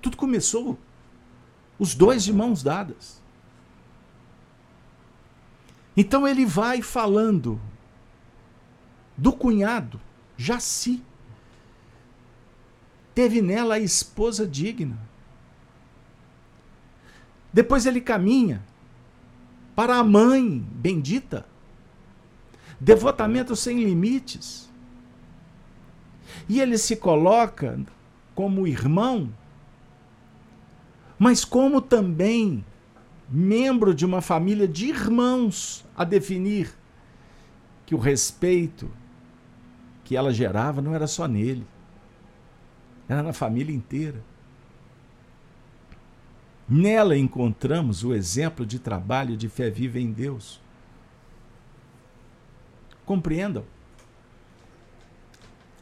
[0.00, 0.78] Tudo começou
[1.78, 3.20] os dois de mãos dadas.
[5.96, 7.60] Então ele vai falando
[9.16, 10.00] do cunhado,
[10.36, 11.02] Jaci.
[13.14, 14.98] Teve nela a esposa digna.
[17.52, 18.62] Depois ele caminha
[19.76, 21.46] para a mãe bendita.
[22.80, 24.71] Devotamento sem limites.
[26.48, 27.78] E ele se coloca
[28.34, 29.30] como irmão
[31.22, 32.64] mas como também
[33.28, 36.76] membro de uma família de irmãos a definir
[37.86, 38.90] que o respeito
[40.02, 41.64] que ela gerava não era só nele,
[43.08, 44.20] era na família inteira.
[46.68, 50.60] Nela encontramos o exemplo de trabalho de fé viva em Deus.
[53.06, 53.64] Compreendam?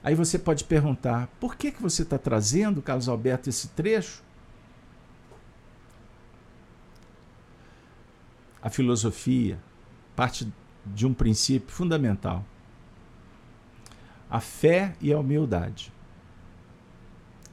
[0.03, 4.23] Aí você pode perguntar: por que, que você está trazendo, Carlos Alberto, esse trecho?
[8.63, 9.59] a filosofia
[10.15, 10.51] parte
[10.85, 12.45] de um princípio fundamental:
[14.29, 15.93] a fé e a humildade.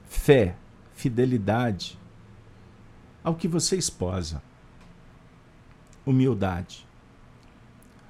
[0.10, 0.56] Fé,
[0.93, 1.98] fidelidade
[3.24, 4.41] ao que você esposa.
[6.06, 6.88] Humildade.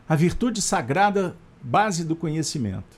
[0.08, 2.97] A virtude sagrada, base do conhecimento.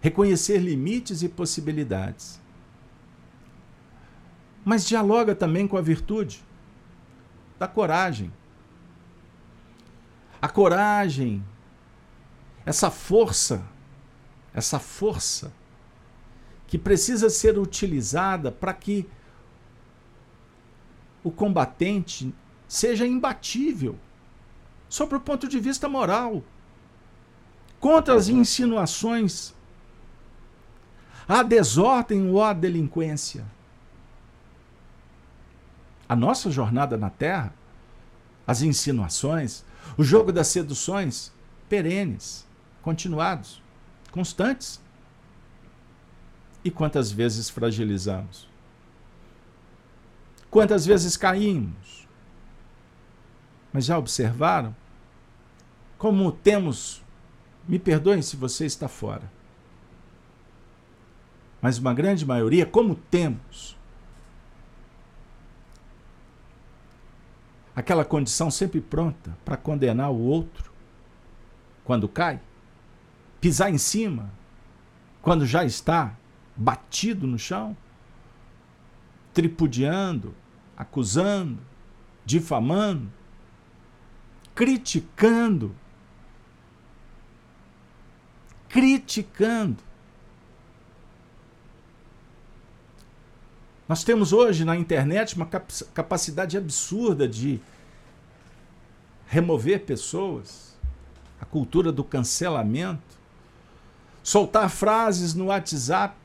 [0.00, 2.40] Reconhecer limites e possibilidades.
[4.64, 6.44] Mas dialoga também com a virtude
[7.58, 8.32] da coragem.
[10.40, 11.44] A coragem,
[12.64, 13.64] essa força,
[14.52, 15.52] essa força
[16.66, 19.08] que precisa ser utilizada para que
[21.22, 22.32] o combatente
[22.68, 23.98] seja imbatível,
[24.88, 26.42] sob o ponto de vista moral,
[27.80, 29.54] contra as insinuações,
[31.28, 33.44] a desordem ou a delinquência
[36.08, 37.52] a nossa jornada na Terra,
[38.46, 39.64] as insinuações,
[39.96, 41.32] o jogo das seduções,
[41.68, 42.46] perenes,
[42.82, 43.60] continuados,
[44.12, 44.80] constantes.
[46.64, 48.48] E quantas vezes fragilizamos?
[50.50, 52.06] Quantas vezes caímos?
[53.72, 54.74] Mas já observaram
[55.98, 57.02] como temos,
[57.66, 59.30] me perdoem se você está fora,
[61.60, 63.76] mas uma grande maioria, como temos
[67.74, 70.72] aquela condição sempre pronta para condenar o outro
[71.84, 72.40] quando cai,
[73.40, 74.30] pisar em cima
[75.20, 76.16] quando já está
[76.56, 77.76] batido no chão,
[79.34, 80.34] tripudiando,
[80.76, 81.58] acusando,
[82.24, 83.12] difamando,
[84.54, 85.74] criticando.
[88.68, 89.82] Criticando.
[93.88, 97.60] Nós temos hoje na internet uma capacidade absurda de
[99.28, 100.76] remover pessoas,
[101.40, 103.16] a cultura do cancelamento,
[104.22, 106.16] soltar frases no WhatsApp,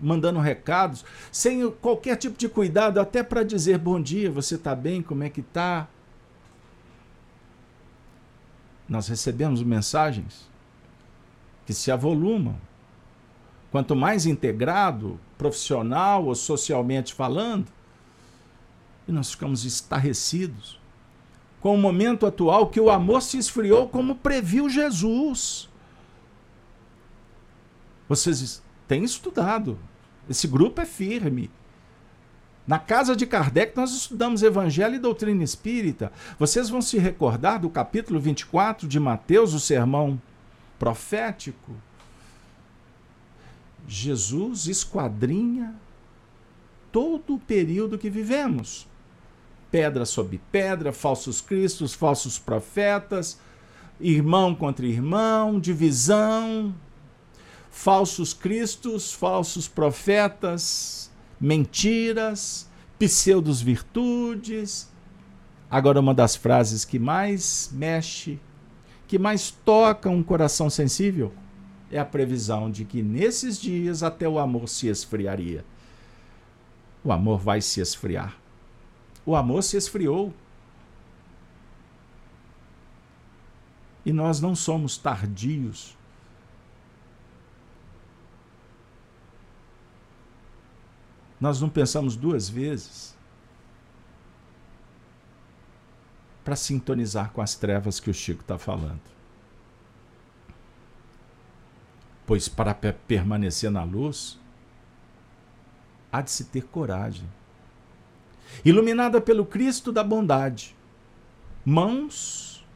[0.00, 5.02] mandando recados, sem qualquer tipo de cuidado, até para dizer bom dia, você está bem,
[5.02, 5.88] como é que está?
[8.88, 10.48] Nós recebemos mensagens
[11.66, 12.56] que se avolumam
[13.72, 17.66] Quanto mais integrado, profissional ou socialmente falando,
[19.08, 20.80] e nós ficamos estarrecidos
[21.60, 25.68] com o momento atual que o amor se esfriou como previu Jesus.
[28.08, 29.76] Vocês têm estudado.
[30.30, 31.50] Esse grupo é firme.
[32.64, 36.12] Na casa de Kardec, nós estudamos Evangelho e Doutrina Espírita.
[36.38, 40.20] Vocês vão se recordar do capítulo 24 de Mateus, o sermão
[40.78, 41.74] profético,
[43.86, 45.74] Jesus esquadrinha
[46.90, 48.86] todo o período que vivemos.
[49.70, 53.38] Pedra sobre pedra, falsos cristos, falsos profetas,
[53.98, 56.74] irmão contra irmão, divisão,
[57.70, 61.10] falsos cristos, falsos profetas,
[61.40, 62.68] mentiras,
[62.98, 64.90] pseudos virtudes.
[65.70, 68.38] Agora, uma das frases que mais mexe,
[69.08, 71.32] que mais toca um coração sensível,
[71.92, 75.62] é a previsão de que nesses dias até o amor se esfriaria.
[77.04, 78.34] O amor vai se esfriar.
[79.26, 80.32] O amor se esfriou.
[84.06, 85.96] E nós não somos tardios.
[91.38, 93.14] Nós não pensamos duas vezes
[96.42, 99.00] para sintonizar com as trevas que o Chico está falando.
[102.32, 104.40] Pois para permanecer na luz,
[106.10, 107.28] há de se ter coragem.
[108.64, 110.74] Iluminada pelo Cristo da bondade,
[111.62, 112.66] mãos,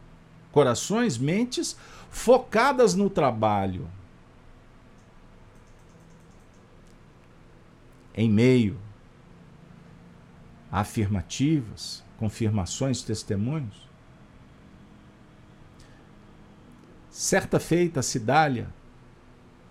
[0.53, 1.75] corações, mentes
[2.11, 3.89] focadas no trabalho.
[8.15, 8.79] Em meio
[10.71, 13.89] a afirmativas, confirmações, testemunhos.
[17.09, 18.69] Certa feita, Cidália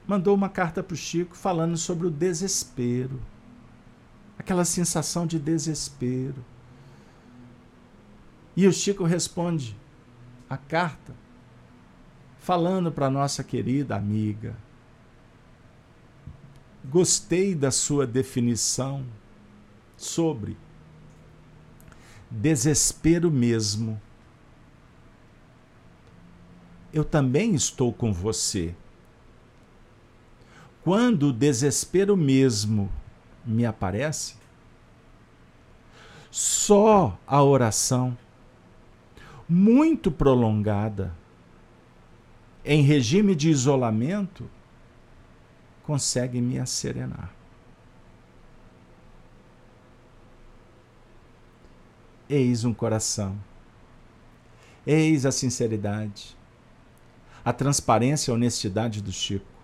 [0.07, 3.19] mandou uma carta para o Chico falando sobre o desespero,
[4.37, 6.43] aquela sensação de desespero.
[8.55, 9.75] E o Chico responde
[10.49, 11.13] a carta
[12.39, 14.55] falando para nossa querida amiga:
[16.83, 19.05] Gostei da sua definição
[19.97, 20.55] sobre
[22.29, 23.99] desespero mesmo.
[26.93, 28.73] Eu também estou com você
[30.85, 32.91] quando o desespero mesmo
[33.43, 34.35] me aparece,
[36.29, 38.15] só a oração,
[39.49, 41.11] muito prolongada,
[42.63, 44.47] em regime de isolamento,
[45.81, 47.33] consegue me acerenar.
[52.29, 53.35] Eis um coração,
[54.85, 56.37] eis a sinceridade,
[57.43, 59.54] a transparência e a honestidade do Chico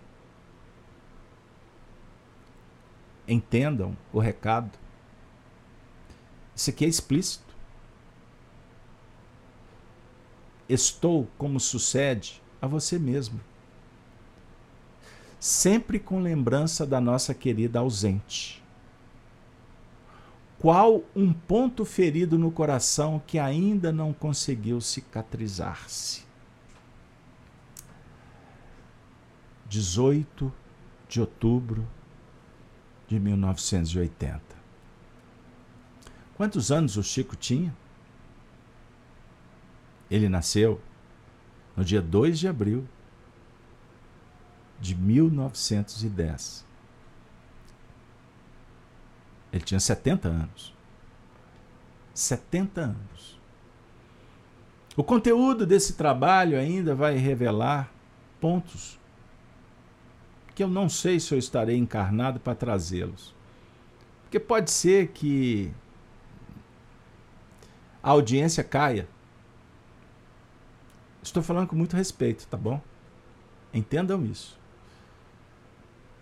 [3.28, 4.72] entendam o recado.
[6.55, 7.51] Isso aqui é explícito.
[10.67, 13.39] Estou como sucede a você mesmo.
[15.39, 18.61] Sempre com lembrança da nossa querida ausente.
[20.59, 26.24] Qual um ponto ferido no coração que ainda não conseguiu cicatrizar-se?
[29.67, 30.53] 18
[31.09, 31.88] de outubro
[33.12, 34.41] de 1980.
[36.36, 37.76] Quantos anos o Chico tinha?
[40.09, 40.82] Ele nasceu
[41.76, 42.88] no dia 2 de abril
[44.80, 46.66] de 1910.
[49.51, 50.74] Ele tinha 70 anos.
[52.14, 53.39] 70 anos.
[54.95, 57.91] O conteúdo desse trabalho ainda vai revelar
[58.39, 58.97] pontos
[60.62, 63.34] que eu não sei se eu estarei encarnado para trazê-los.
[64.22, 65.74] Porque pode ser que
[68.03, 69.09] a audiência caia.
[71.24, 72.80] Estou falando com muito respeito, tá bom?
[73.74, 74.55] Entendam isso.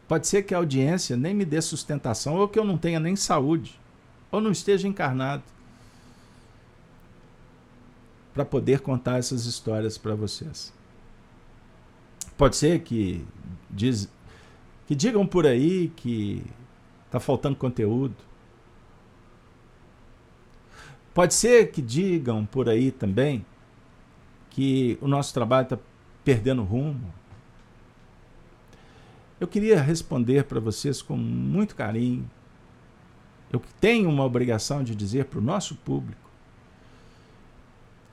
[0.07, 3.17] Pode ser que a audiência nem me dê sustentação, ou que eu não tenha nem
[3.17, 3.77] saúde,
[4.31, 5.43] ou não esteja encarnado
[8.33, 10.73] para poder contar essas histórias para vocês.
[12.37, 13.25] Pode ser que
[13.69, 14.09] diz,
[14.89, 16.43] que digam por aí que
[17.05, 18.15] está faltando conteúdo.
[21.13, 23.45] Pode ser que digam por aí também
[24.49, 25.77] que o nosso trabalho está
[26.25, 27.13] perdendo rumo.
[29.39, 32.27] Eu queria responder para vocês com muito carinho.
[33.53, 36.31] Eu tenho uma obrigação de dizer para o nosso público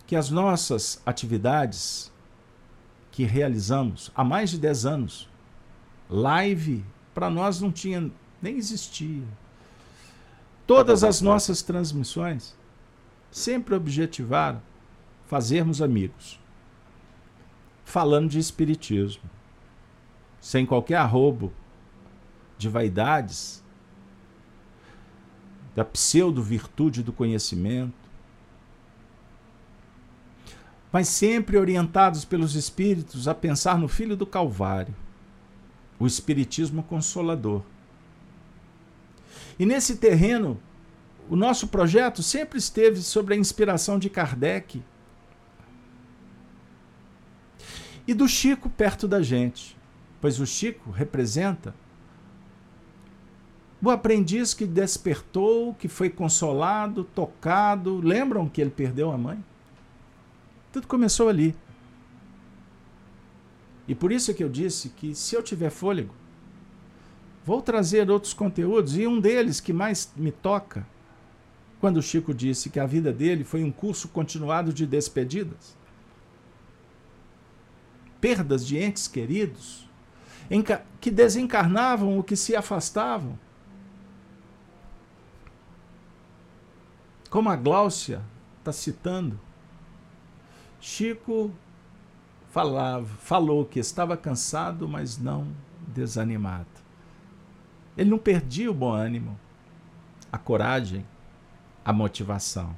[0.07, 2.13] que as nossas atividades
[3.11, 5.36] que realizamos há mais de 10 anos
[6.09, 9.25] Live, para nós não tinha, nem existia.
[10.67, 12.57] Todas as nossas transmissões
[13.31, 14.63] sempre objetivaram
[15.27, 16.41] fazermos amigos,
[17.85, 19.23] falando de espiritismo,
[20.41, 21.53] sem qualquer arrobo
[22.57, 23.65] de vaidades,
[25.75, 27.95] da pseudo-virtude do conhecimento,
[30.91, 34.95] mas sempre orientados pelos espíritos a pensar no Filho do Calvário
[35.99, 37.63] o Espiritismo Consolador.
[39.59, 40.61] E nesse terreno,
[41.29, 44.83] o nosso projeto sempre esteve sobre a inspiração de Kardec
[48.07, 49.77] e do Chico perto da gente,
[50.21, 51.75] pois o Chico representa
[53.83, 58.01] o aprendiz que despertou, que foi consolado, tocado.
[58.01, 59.45] Lembram que ele perdeu a mãe?
[60.73, 61.55] Tudo começou ali.
[63.89, 66.15] E por isso que eu disse que se eu tiver fôlego,
[67.45, 70.87] vou trazer outros conteúdos e um deles que mais me toca,
[71.81, 75.77] quando o Chico disse que a vida dele foi um curso continuado de despedidas,
[78.21, 79.89] perdas de entes queridos,
[81.01, 83.39] que desencarnavam ou que se afastavam.
[87.29, 88.23] Como a Gláucia
[88.59, 89.39] está citando,
[90.81, 91.53] Chico
[92.57, 95.47] falava, falou que estava cansado, mas não
[95.89, 96.67] desanimado.
[97.99, 99.39] Ele não perdia o bom ânimo,
[100.33, 101.07] a coragem,
[101.85, 102.75] a motivação.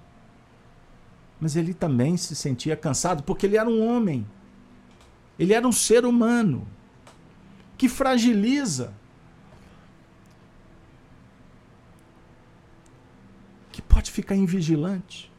[1.40, 4.26] Mas ele também se sentia cansado porque ele era um homem.
[5.38, 6.66] Ele era um ser humano
[7.76, 8.92] que fragiliza,
[13.70, 15.30] que pode ficar invigilante,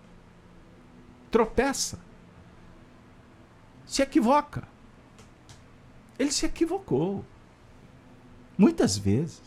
[1.30, 2.00] tropeça
[3.90, 4.68] se equivoca.
[6.20, 7.26] Ele se equivocou.
[8.56, 9.42] Muitas vezes.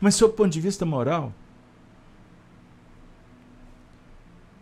[0.00, 1.34] Mas, sob o ponto de vista moral,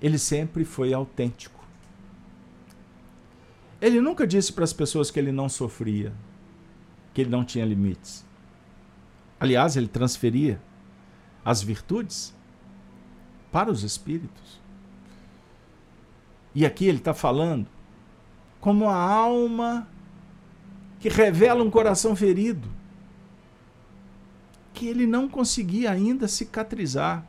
[0.02, 1.64] ele sempre foi autêntico.
[3.80, 6.12] Ele nunca disse para as pessoas que ele não sofria,
[7.14, 8.26] que ele não tinha limites.
[9.38, 10.60] Aliás, ele transferia
[11.44, 12.34] as virtudes
[13.52, 14.60] para os espíritos.
[16.58, 17.68] E aqui ele está falando
[18.60, 19.86] como a alma
[20.98, 22.68] que revela um coração ferido,
[24.74, 27.24] que ele não conseguia ainda cicatrizar.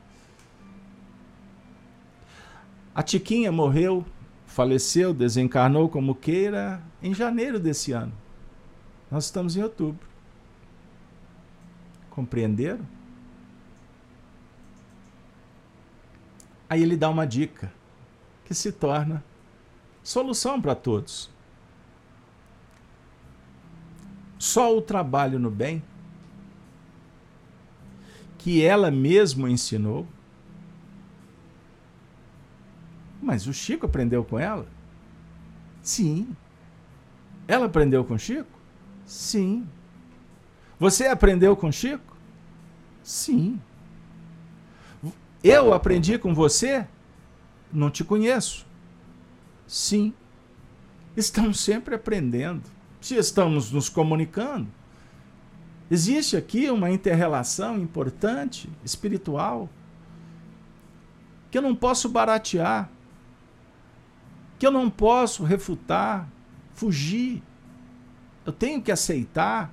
[2.95, 4.03] A Tiquinha morreu,
[4.47, 8.13] faleceu, desencarnou como queira em janeiro desse ano.
[9.11, 10.07] Nós estamos em outubro.
[12.09, 12.84] Compreenderam?
[16.67, 17.77] Aí ele dá uma dica
[18.50, 19.24] que se torna
[20.02, 21.30] solução para todos.
[24.39, 25.84] Só o trabalho no bem,
[28.39, 30.08] que ela mesma ensinou,
[33.22, 34.66] mas o Chico aprendeu com ela?
[35.84, 36.36] Sim.
[37.47, 38.50] Ela aprendeu com Chico?
[39.06, 39.70] Sim.
[40.80, 42.18] Você aprendeu com Chico?
[43.04, 43.62] Sim.
[45.43, 46.88] Eu aprendi com você?
[47.72, 48.65] Não te conheço.
[49.67, 50.13] Sim.
[51.15, 52.63] Estamos sempre aprendendo.
[53.01, 54.67] Se estamos nos comunicando,
[55.89, 59.70] existe aqui uma interrelação importante, espiritual,
[61.49, 62.89] que eu não posso baratear,
[64.57, 66.28] que eu não posso refutar,
[66.74, 67.41] fugir.
[68.45, 69.72] Eu tenho que aceitar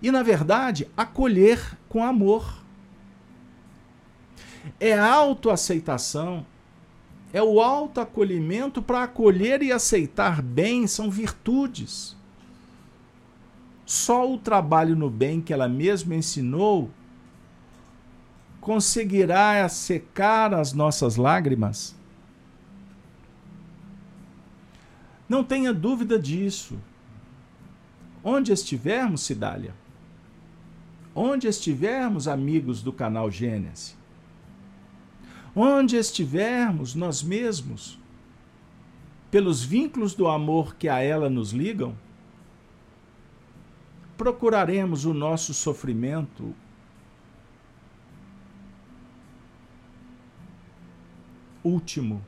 [0.00, 2.62] e, na verdade, acolher com amor.
[4.80, 6.44] É autoaceitação
[7.36, 12.16] é o autoacolhimento para acolher e aceitar bem, são virtudes.
[13.84, 16.90] Só o trabalho no bem que ela mesma ensinou
[18.58, 21.94] conseguirá secar as nossas lágrimas.
[25.28, 26.78] Não tenha dúvida disso.
[28.24, 29.74] Onde estivermos, Cidália,
[31.14, 33.95] onde estivermos, amigos do canal Gênesis,
[35.58, 37.98] Onde estivermos nós mesmos,
[39.30, 41.96] pelos vínculos do amor que a ela nos ligam,
[44.18, 46.54] procuraremos o nosso sofrimento
[51.64, 52.22] último,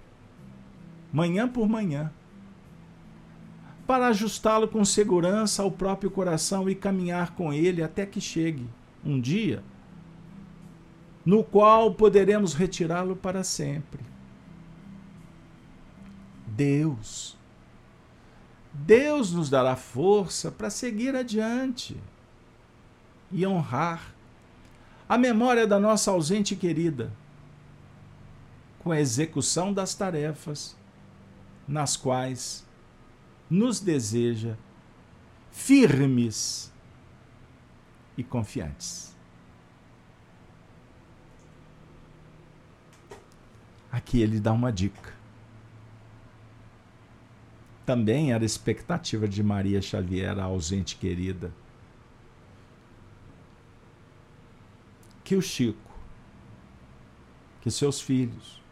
[1.13, 2.11] manhã por manhã,
[3.87, 8.67] para ajustá-lo com segurança ao próprio coração e caminhar com ele até que chegue
[9.05, 9.63] um dia
[11.29, 14.01] no qual poderemos retirá-lo para sempre.
[16.47, 17.37] Deus.
[18.73, 22.01] Deus nos dará força para seguir adiante
[23.31, 24.15] e honrar
[25.07, 27.13] a memória da nossa ausente querida
[28.79, 30.75] com a execução das tarefas
[31.69, 32.67] nas quais
[33.51, 34.57] nos deseja
[35.51, 36.73] firmes
[38.17, 39.08] e confiantes.
[43.91, 45.19] Aqui ele dá uma dica.
[47.89, 51.51] também era expectativa de Maria Xavier, a ausente querida.
[55.25, 55.91] Que o Chico,
[57.63, 58.63] que seus filhos,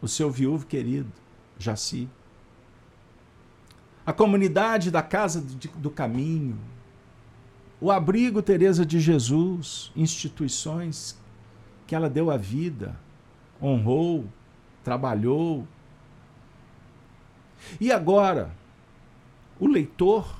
[0.00, 1.10] o seu viúvo querido,
[1.58, 2.08] Jaci,
[4.06, 6.56] a comunidade da Casa do Caminho,
[7.80, 11.17] o abrigo Teresa de Jesus, instituições
[11.88, 12.94] que ela deu a vida,
[13.60, 14.26] honrou,
[14.84, 15.66] trabalhou,
[17.80, 18.54] e agora,
[19.58, 20.38] o leitor,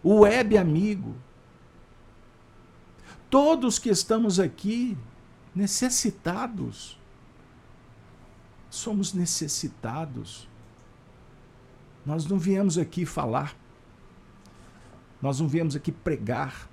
[0.00, 1.16] o web amigo,
[3.28, 4.96] todos que estamos aqui
[5.52, 6.96] necessitados,
[8.70, 10.48] somos necessitados.
[12.06, 13.56] Nós não viemos aqui falar,
[15.20, 16.70] nós não viemos aqui pregar,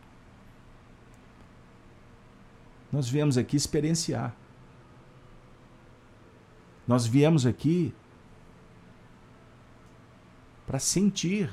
[2.95, 4.33] nós viemos aqui experienciar.
[6.87, 7.93] Nós viemos aqui
[10.65, 11.51] para sentir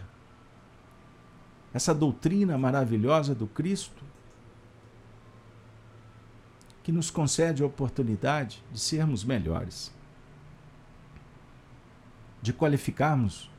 [1.75, 4.05] essa doutrina maravilhosa do Cristo
[6.85, 9.93] que nos concede a oportunidade de sermos melhores,
[12.41, 13.51] de qualificarmos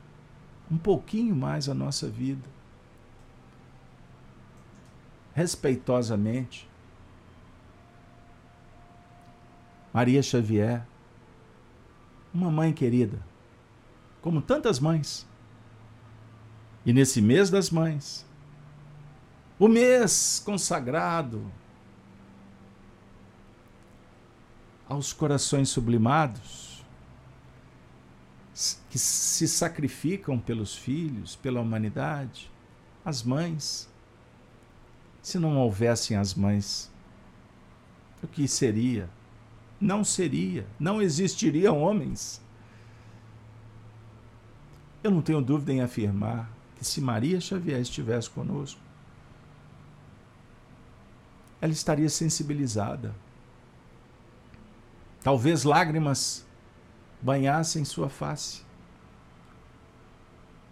[0.70, 2.48] um pouquinho mais a nossa vida,
[5.34, 6.72] respeitosamente.
[9.94, 10.84] Maria Xavier,
[12.32, 13.24] uma mãe querida,
[14.20, 15.24] como tantas mães,
[16.84, 18.26] e nesse mês das mães,
[19.56, 21.48] o mês consagrado
[24.88, 26.84] aos corações sublimados,
[28.90, 32.50] que se sacrificam pelos filhos, pela humanidade,
[33.04, 33.88] as mães.
[35.22, 36.92] Se não houvessem as mães,
[38.22, 39.08] o que seria?
[39.84, 42.40] Não seria, não existiriam homens.
[45.02, 48.80] Eu não tenho dúvida em afirmar que se Maria Xavier estivesse conosco,
[51.60, 53.14] ela estaria sensibilizada.
[55.22, 56.46] Talvez lágrimas
[57.20, 58.62] banhassem sua face.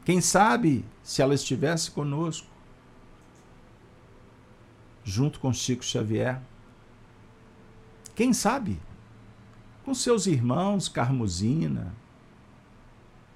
[0.07, 2.49] Quem sabe se ela estivesse conosco,
[5.05, 6.41] junto com Chico Xavier.
[8.15, 8.81] Quem sabe?
[9.85, 11.95] Com seus irmãos Carmosina,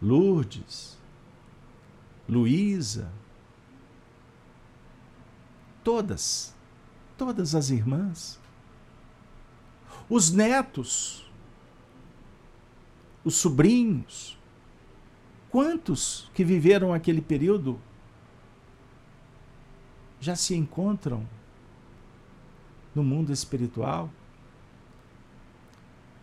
[0.01, 0.97] Lourdes,
[2.29, 3.11] Luísa,
[5.83, 6.55] todas,
[7.17, 8.39] todas as irmãs,
[10.09, 11.29] os netos,
[13.25, 14.39] os sobrinhos,
[15.51, 17.81] quantos que viveram aquele período
[20.21, 21.27] já se encontram
[22.95, 24.11] no mundo espiritual?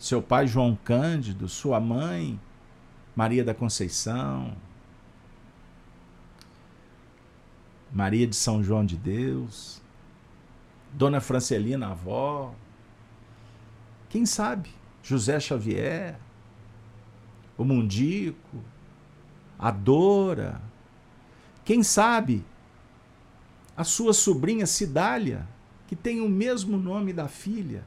[0.03, 2.37] Seu pai João Cândido, sua mãe
[3.15, 4.53] Maria da Conceição,
[7.89, 9.81] Maria de São João de Deus,
[10.91, 12.53] Dona Francelina, avó,
[14.09, 16.19] quem sabe, José Xavier,
[17.57, 18.61] o Mundico,
[19.57, 20.61] a Dora,
[21.63, 22.43] quem sabe,
[23.77, 25.47] a sua sobrinha Cidália,
[25.87, 27.85] que tem o mesmo nome da filha,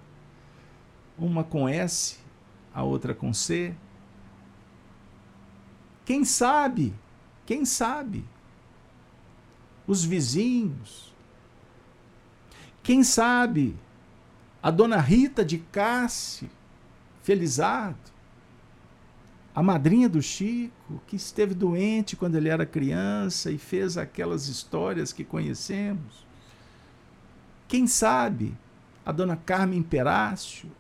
[1.19, 2.19] uma com S,
[2.75, 3.75] a outra com C.
[6.05, 6.95] Quem sabe,
[7.45, 8.25] quem sabe,
[9.87, 11.13] os vizinhos.
[12.83, 13.77] Quem sabe
[14.63, 16.49] a dona Rita de Cassi,
[17.23, 17.99] Felizardo,
[19.55, 25.13] a madrinha do Chico, que esteve doente quando ele era criança e fez aquelas histórias
[25.13, 26.27] que conhecemos.
[27.67, 28.55] Quem sabe
[29.05, 30.71] a dona Carmen Perácio,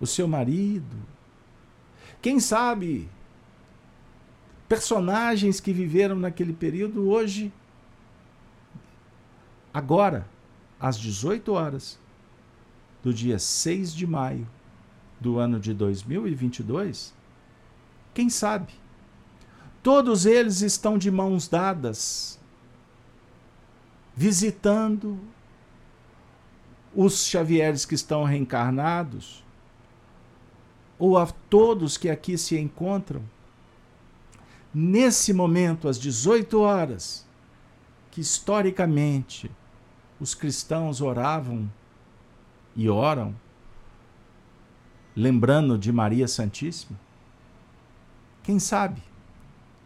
[0.00, 0.96] o seu marido.
[2.20, 3.08] Quem sabe
[4.68, 7.52] personagens que viveram naquele período hoje
[9.76, 10.26] Agora,
[10.80, 11.98] às 18 horas
[13.02, 14.48] do dia 6 de maio
[15.20, 17.12] do ano de 2022,
[18.14, 18.72] quem sabe?
[19.82, 22.40] Todos eles estão de mãos dadas,
[24.16, 25.20] visitando
[26.94, 29.44] os Xavieres que estão reencarnados,
[30.98, 33.22] ou a todos que aqui se encontram,
[34.72, 37.26] nesse momento, às 18 horas,
[38.10, 39.50] que historicamente
[40.18, 41.70] os cristãos oravam
[42.74, 43.34] e oram,
[45.14, 46.98] lembrando de Maria Santíssima?
[48.42, 49.02] Quem sabe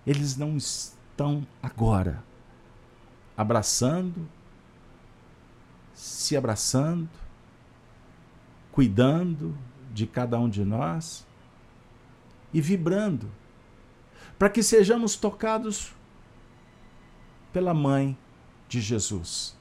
[0.07, 2.23] eles não estão agora
[3.37, 4.29] abraçando,
[5.95, 7.09] se abraçando,
[8.73, 9.57] cuidando
[9.91, 11.27] de cada um de nós,
[12.53, 13.31] e vibrando,
[14.39, 15.95] para que sejamos tocados
[17.53, 18.17] pela mãe
[18.69, 19.57] de Jesus,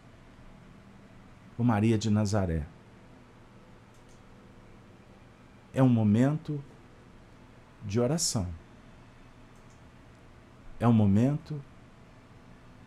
[1.58, 2.66] o Maria de Nazaré.
[5.74, 6.64] É um momento
[7.86, 8.48] de oração.
[10.80, 11.62] É um momento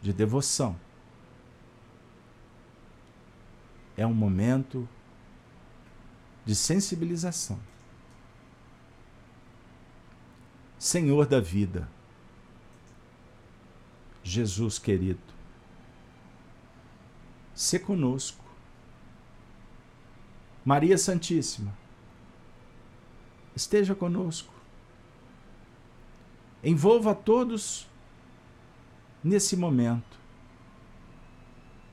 [0.01, 0.77] de devoção.
[3.97, 5.02] É um momento de
[6.55, 7.59] sensibilização.
[10.79, 11.89] Senhor da vida,
[14.25, 15.21] Jesus querido,
[17.55, 18.43] se conosco.
[20.65, 21.77] Maria Santíssima,
[23.55, 24.53] esteja conosco.
[26.63, 27.89] Envolva todos
[29.23, 30.21] nesse momento.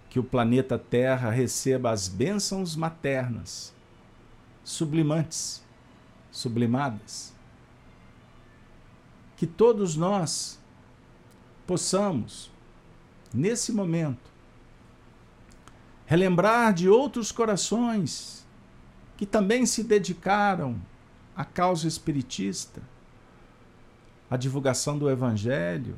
[0.09, 3.73] Que o planeta Terra receba as bênçãos maternas,
[4.63, 5.63] sublimantes,
[6.31, 7.33] sublimadas.
[9.35, 10.59] Que todos nós
[11.65, 12.51] possamos,
[13.33, 14.29] nesse momento,
[16.05, 18.43] relembrar de outros corações
[19.15, 20.81] que também se dedicaram
[21.35, 22.81] à causa espiritista,
[24.29, 25.95] à divulgação do Evangelho.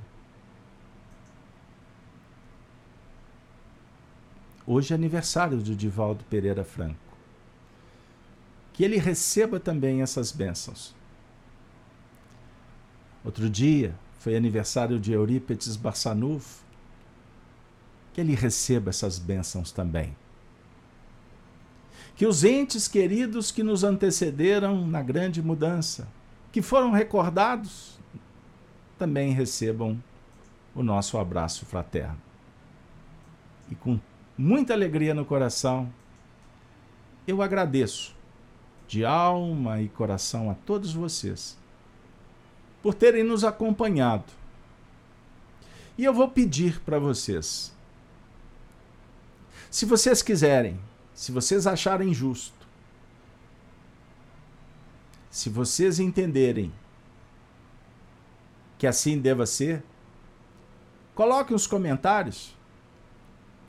[4.68, 7.11] Hoje é aniversário do Divaldo Pereira Franco.
[8.82, 10.96] Que ele receba também essas bênçãos.
[13.24, 16.64] Outro dia, foi aniversário de Eurípides Barçanufo,
[18.12, 20.18] que ele receba essas bênçãos também.
[22.16, 26.08] Que os entes queridos que nos antecederam na grande mudança,
[26.52, 28.00] que foram recordados,
[28.98, 30.04] também recebam
[30.74, 32.20] o nosso abraço fraterno.
[33.70, 34.00] E com
[34.36, 35.88] muita alegria no coração,
[37.28, 38.20] eu agradeço
[38.92, 41.58] de alma e coração a todos vocês
[42.84, 44.26] por terem nos acompanhado.
[45.98, 47.74] E eu vou pedir para vocês,
[49.70, 50.78] se vocês quiserem,
[51.14, 52.68] se vocês acharem justo,
[55.30, 56.70] se vocês entenderem
[58.78, 59.82] que assim deva ser,
[61.16, 62.54] coloquem os comentários,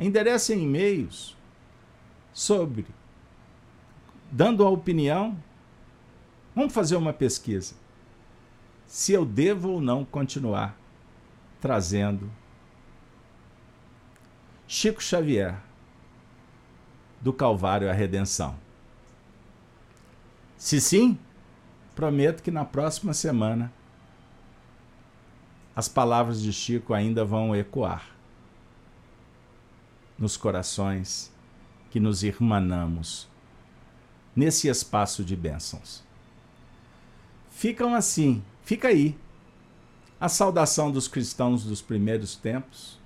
[0.01, 1.37] enderecem e-mails
[2.33, 2.85] sobre,
[4.33, 5.37] dando a opinião.
[6.57, 7.75] Vamos fazer uma pesquisa
[8.87, 10.77] se eu devo ou não continuar
[11.61, 12.31] trazendo
[14.67, 15.59] Chico Xavier
[17.21, 18.57] do Calvário à Redenção.
[20.59, 21.19] Se sim,
[21.95, 23.73] prometo que na próxima semana
[25.75, 28.11] as palavras de Chico ainda vão ecoar
[30.19, 31.33] nos corações
[31.91, 33.32] que nos irmanamos
[34.35, 36.03] nesse espaço de bênçãos.
[37.51, 39.19] Ficam assim Fica aí
[40.21, 42.99] a saudação dos cristãos dos primeiros tempos,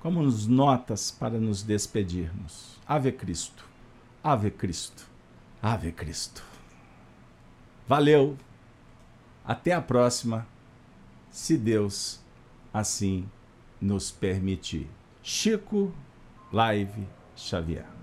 [0.00, 2.78] como nos notas para nos despedirmos.
[2.86, 3.64] Ave Cristo,
[4.22, 5.06] Ave Cristo,
[5.60, 6.44] Ave Cristo.
[7.86, 8.36] Valeu,
[9.44, 10.46] até a próxima,
[11.30, 12.20] se Deus
[12.72, 13.28] assim
[13.80, 14.88] nos permitir.
[15.20, 15.92] Chico
[16.52, 17.06] Live
[17.36, 17.97] Xavier.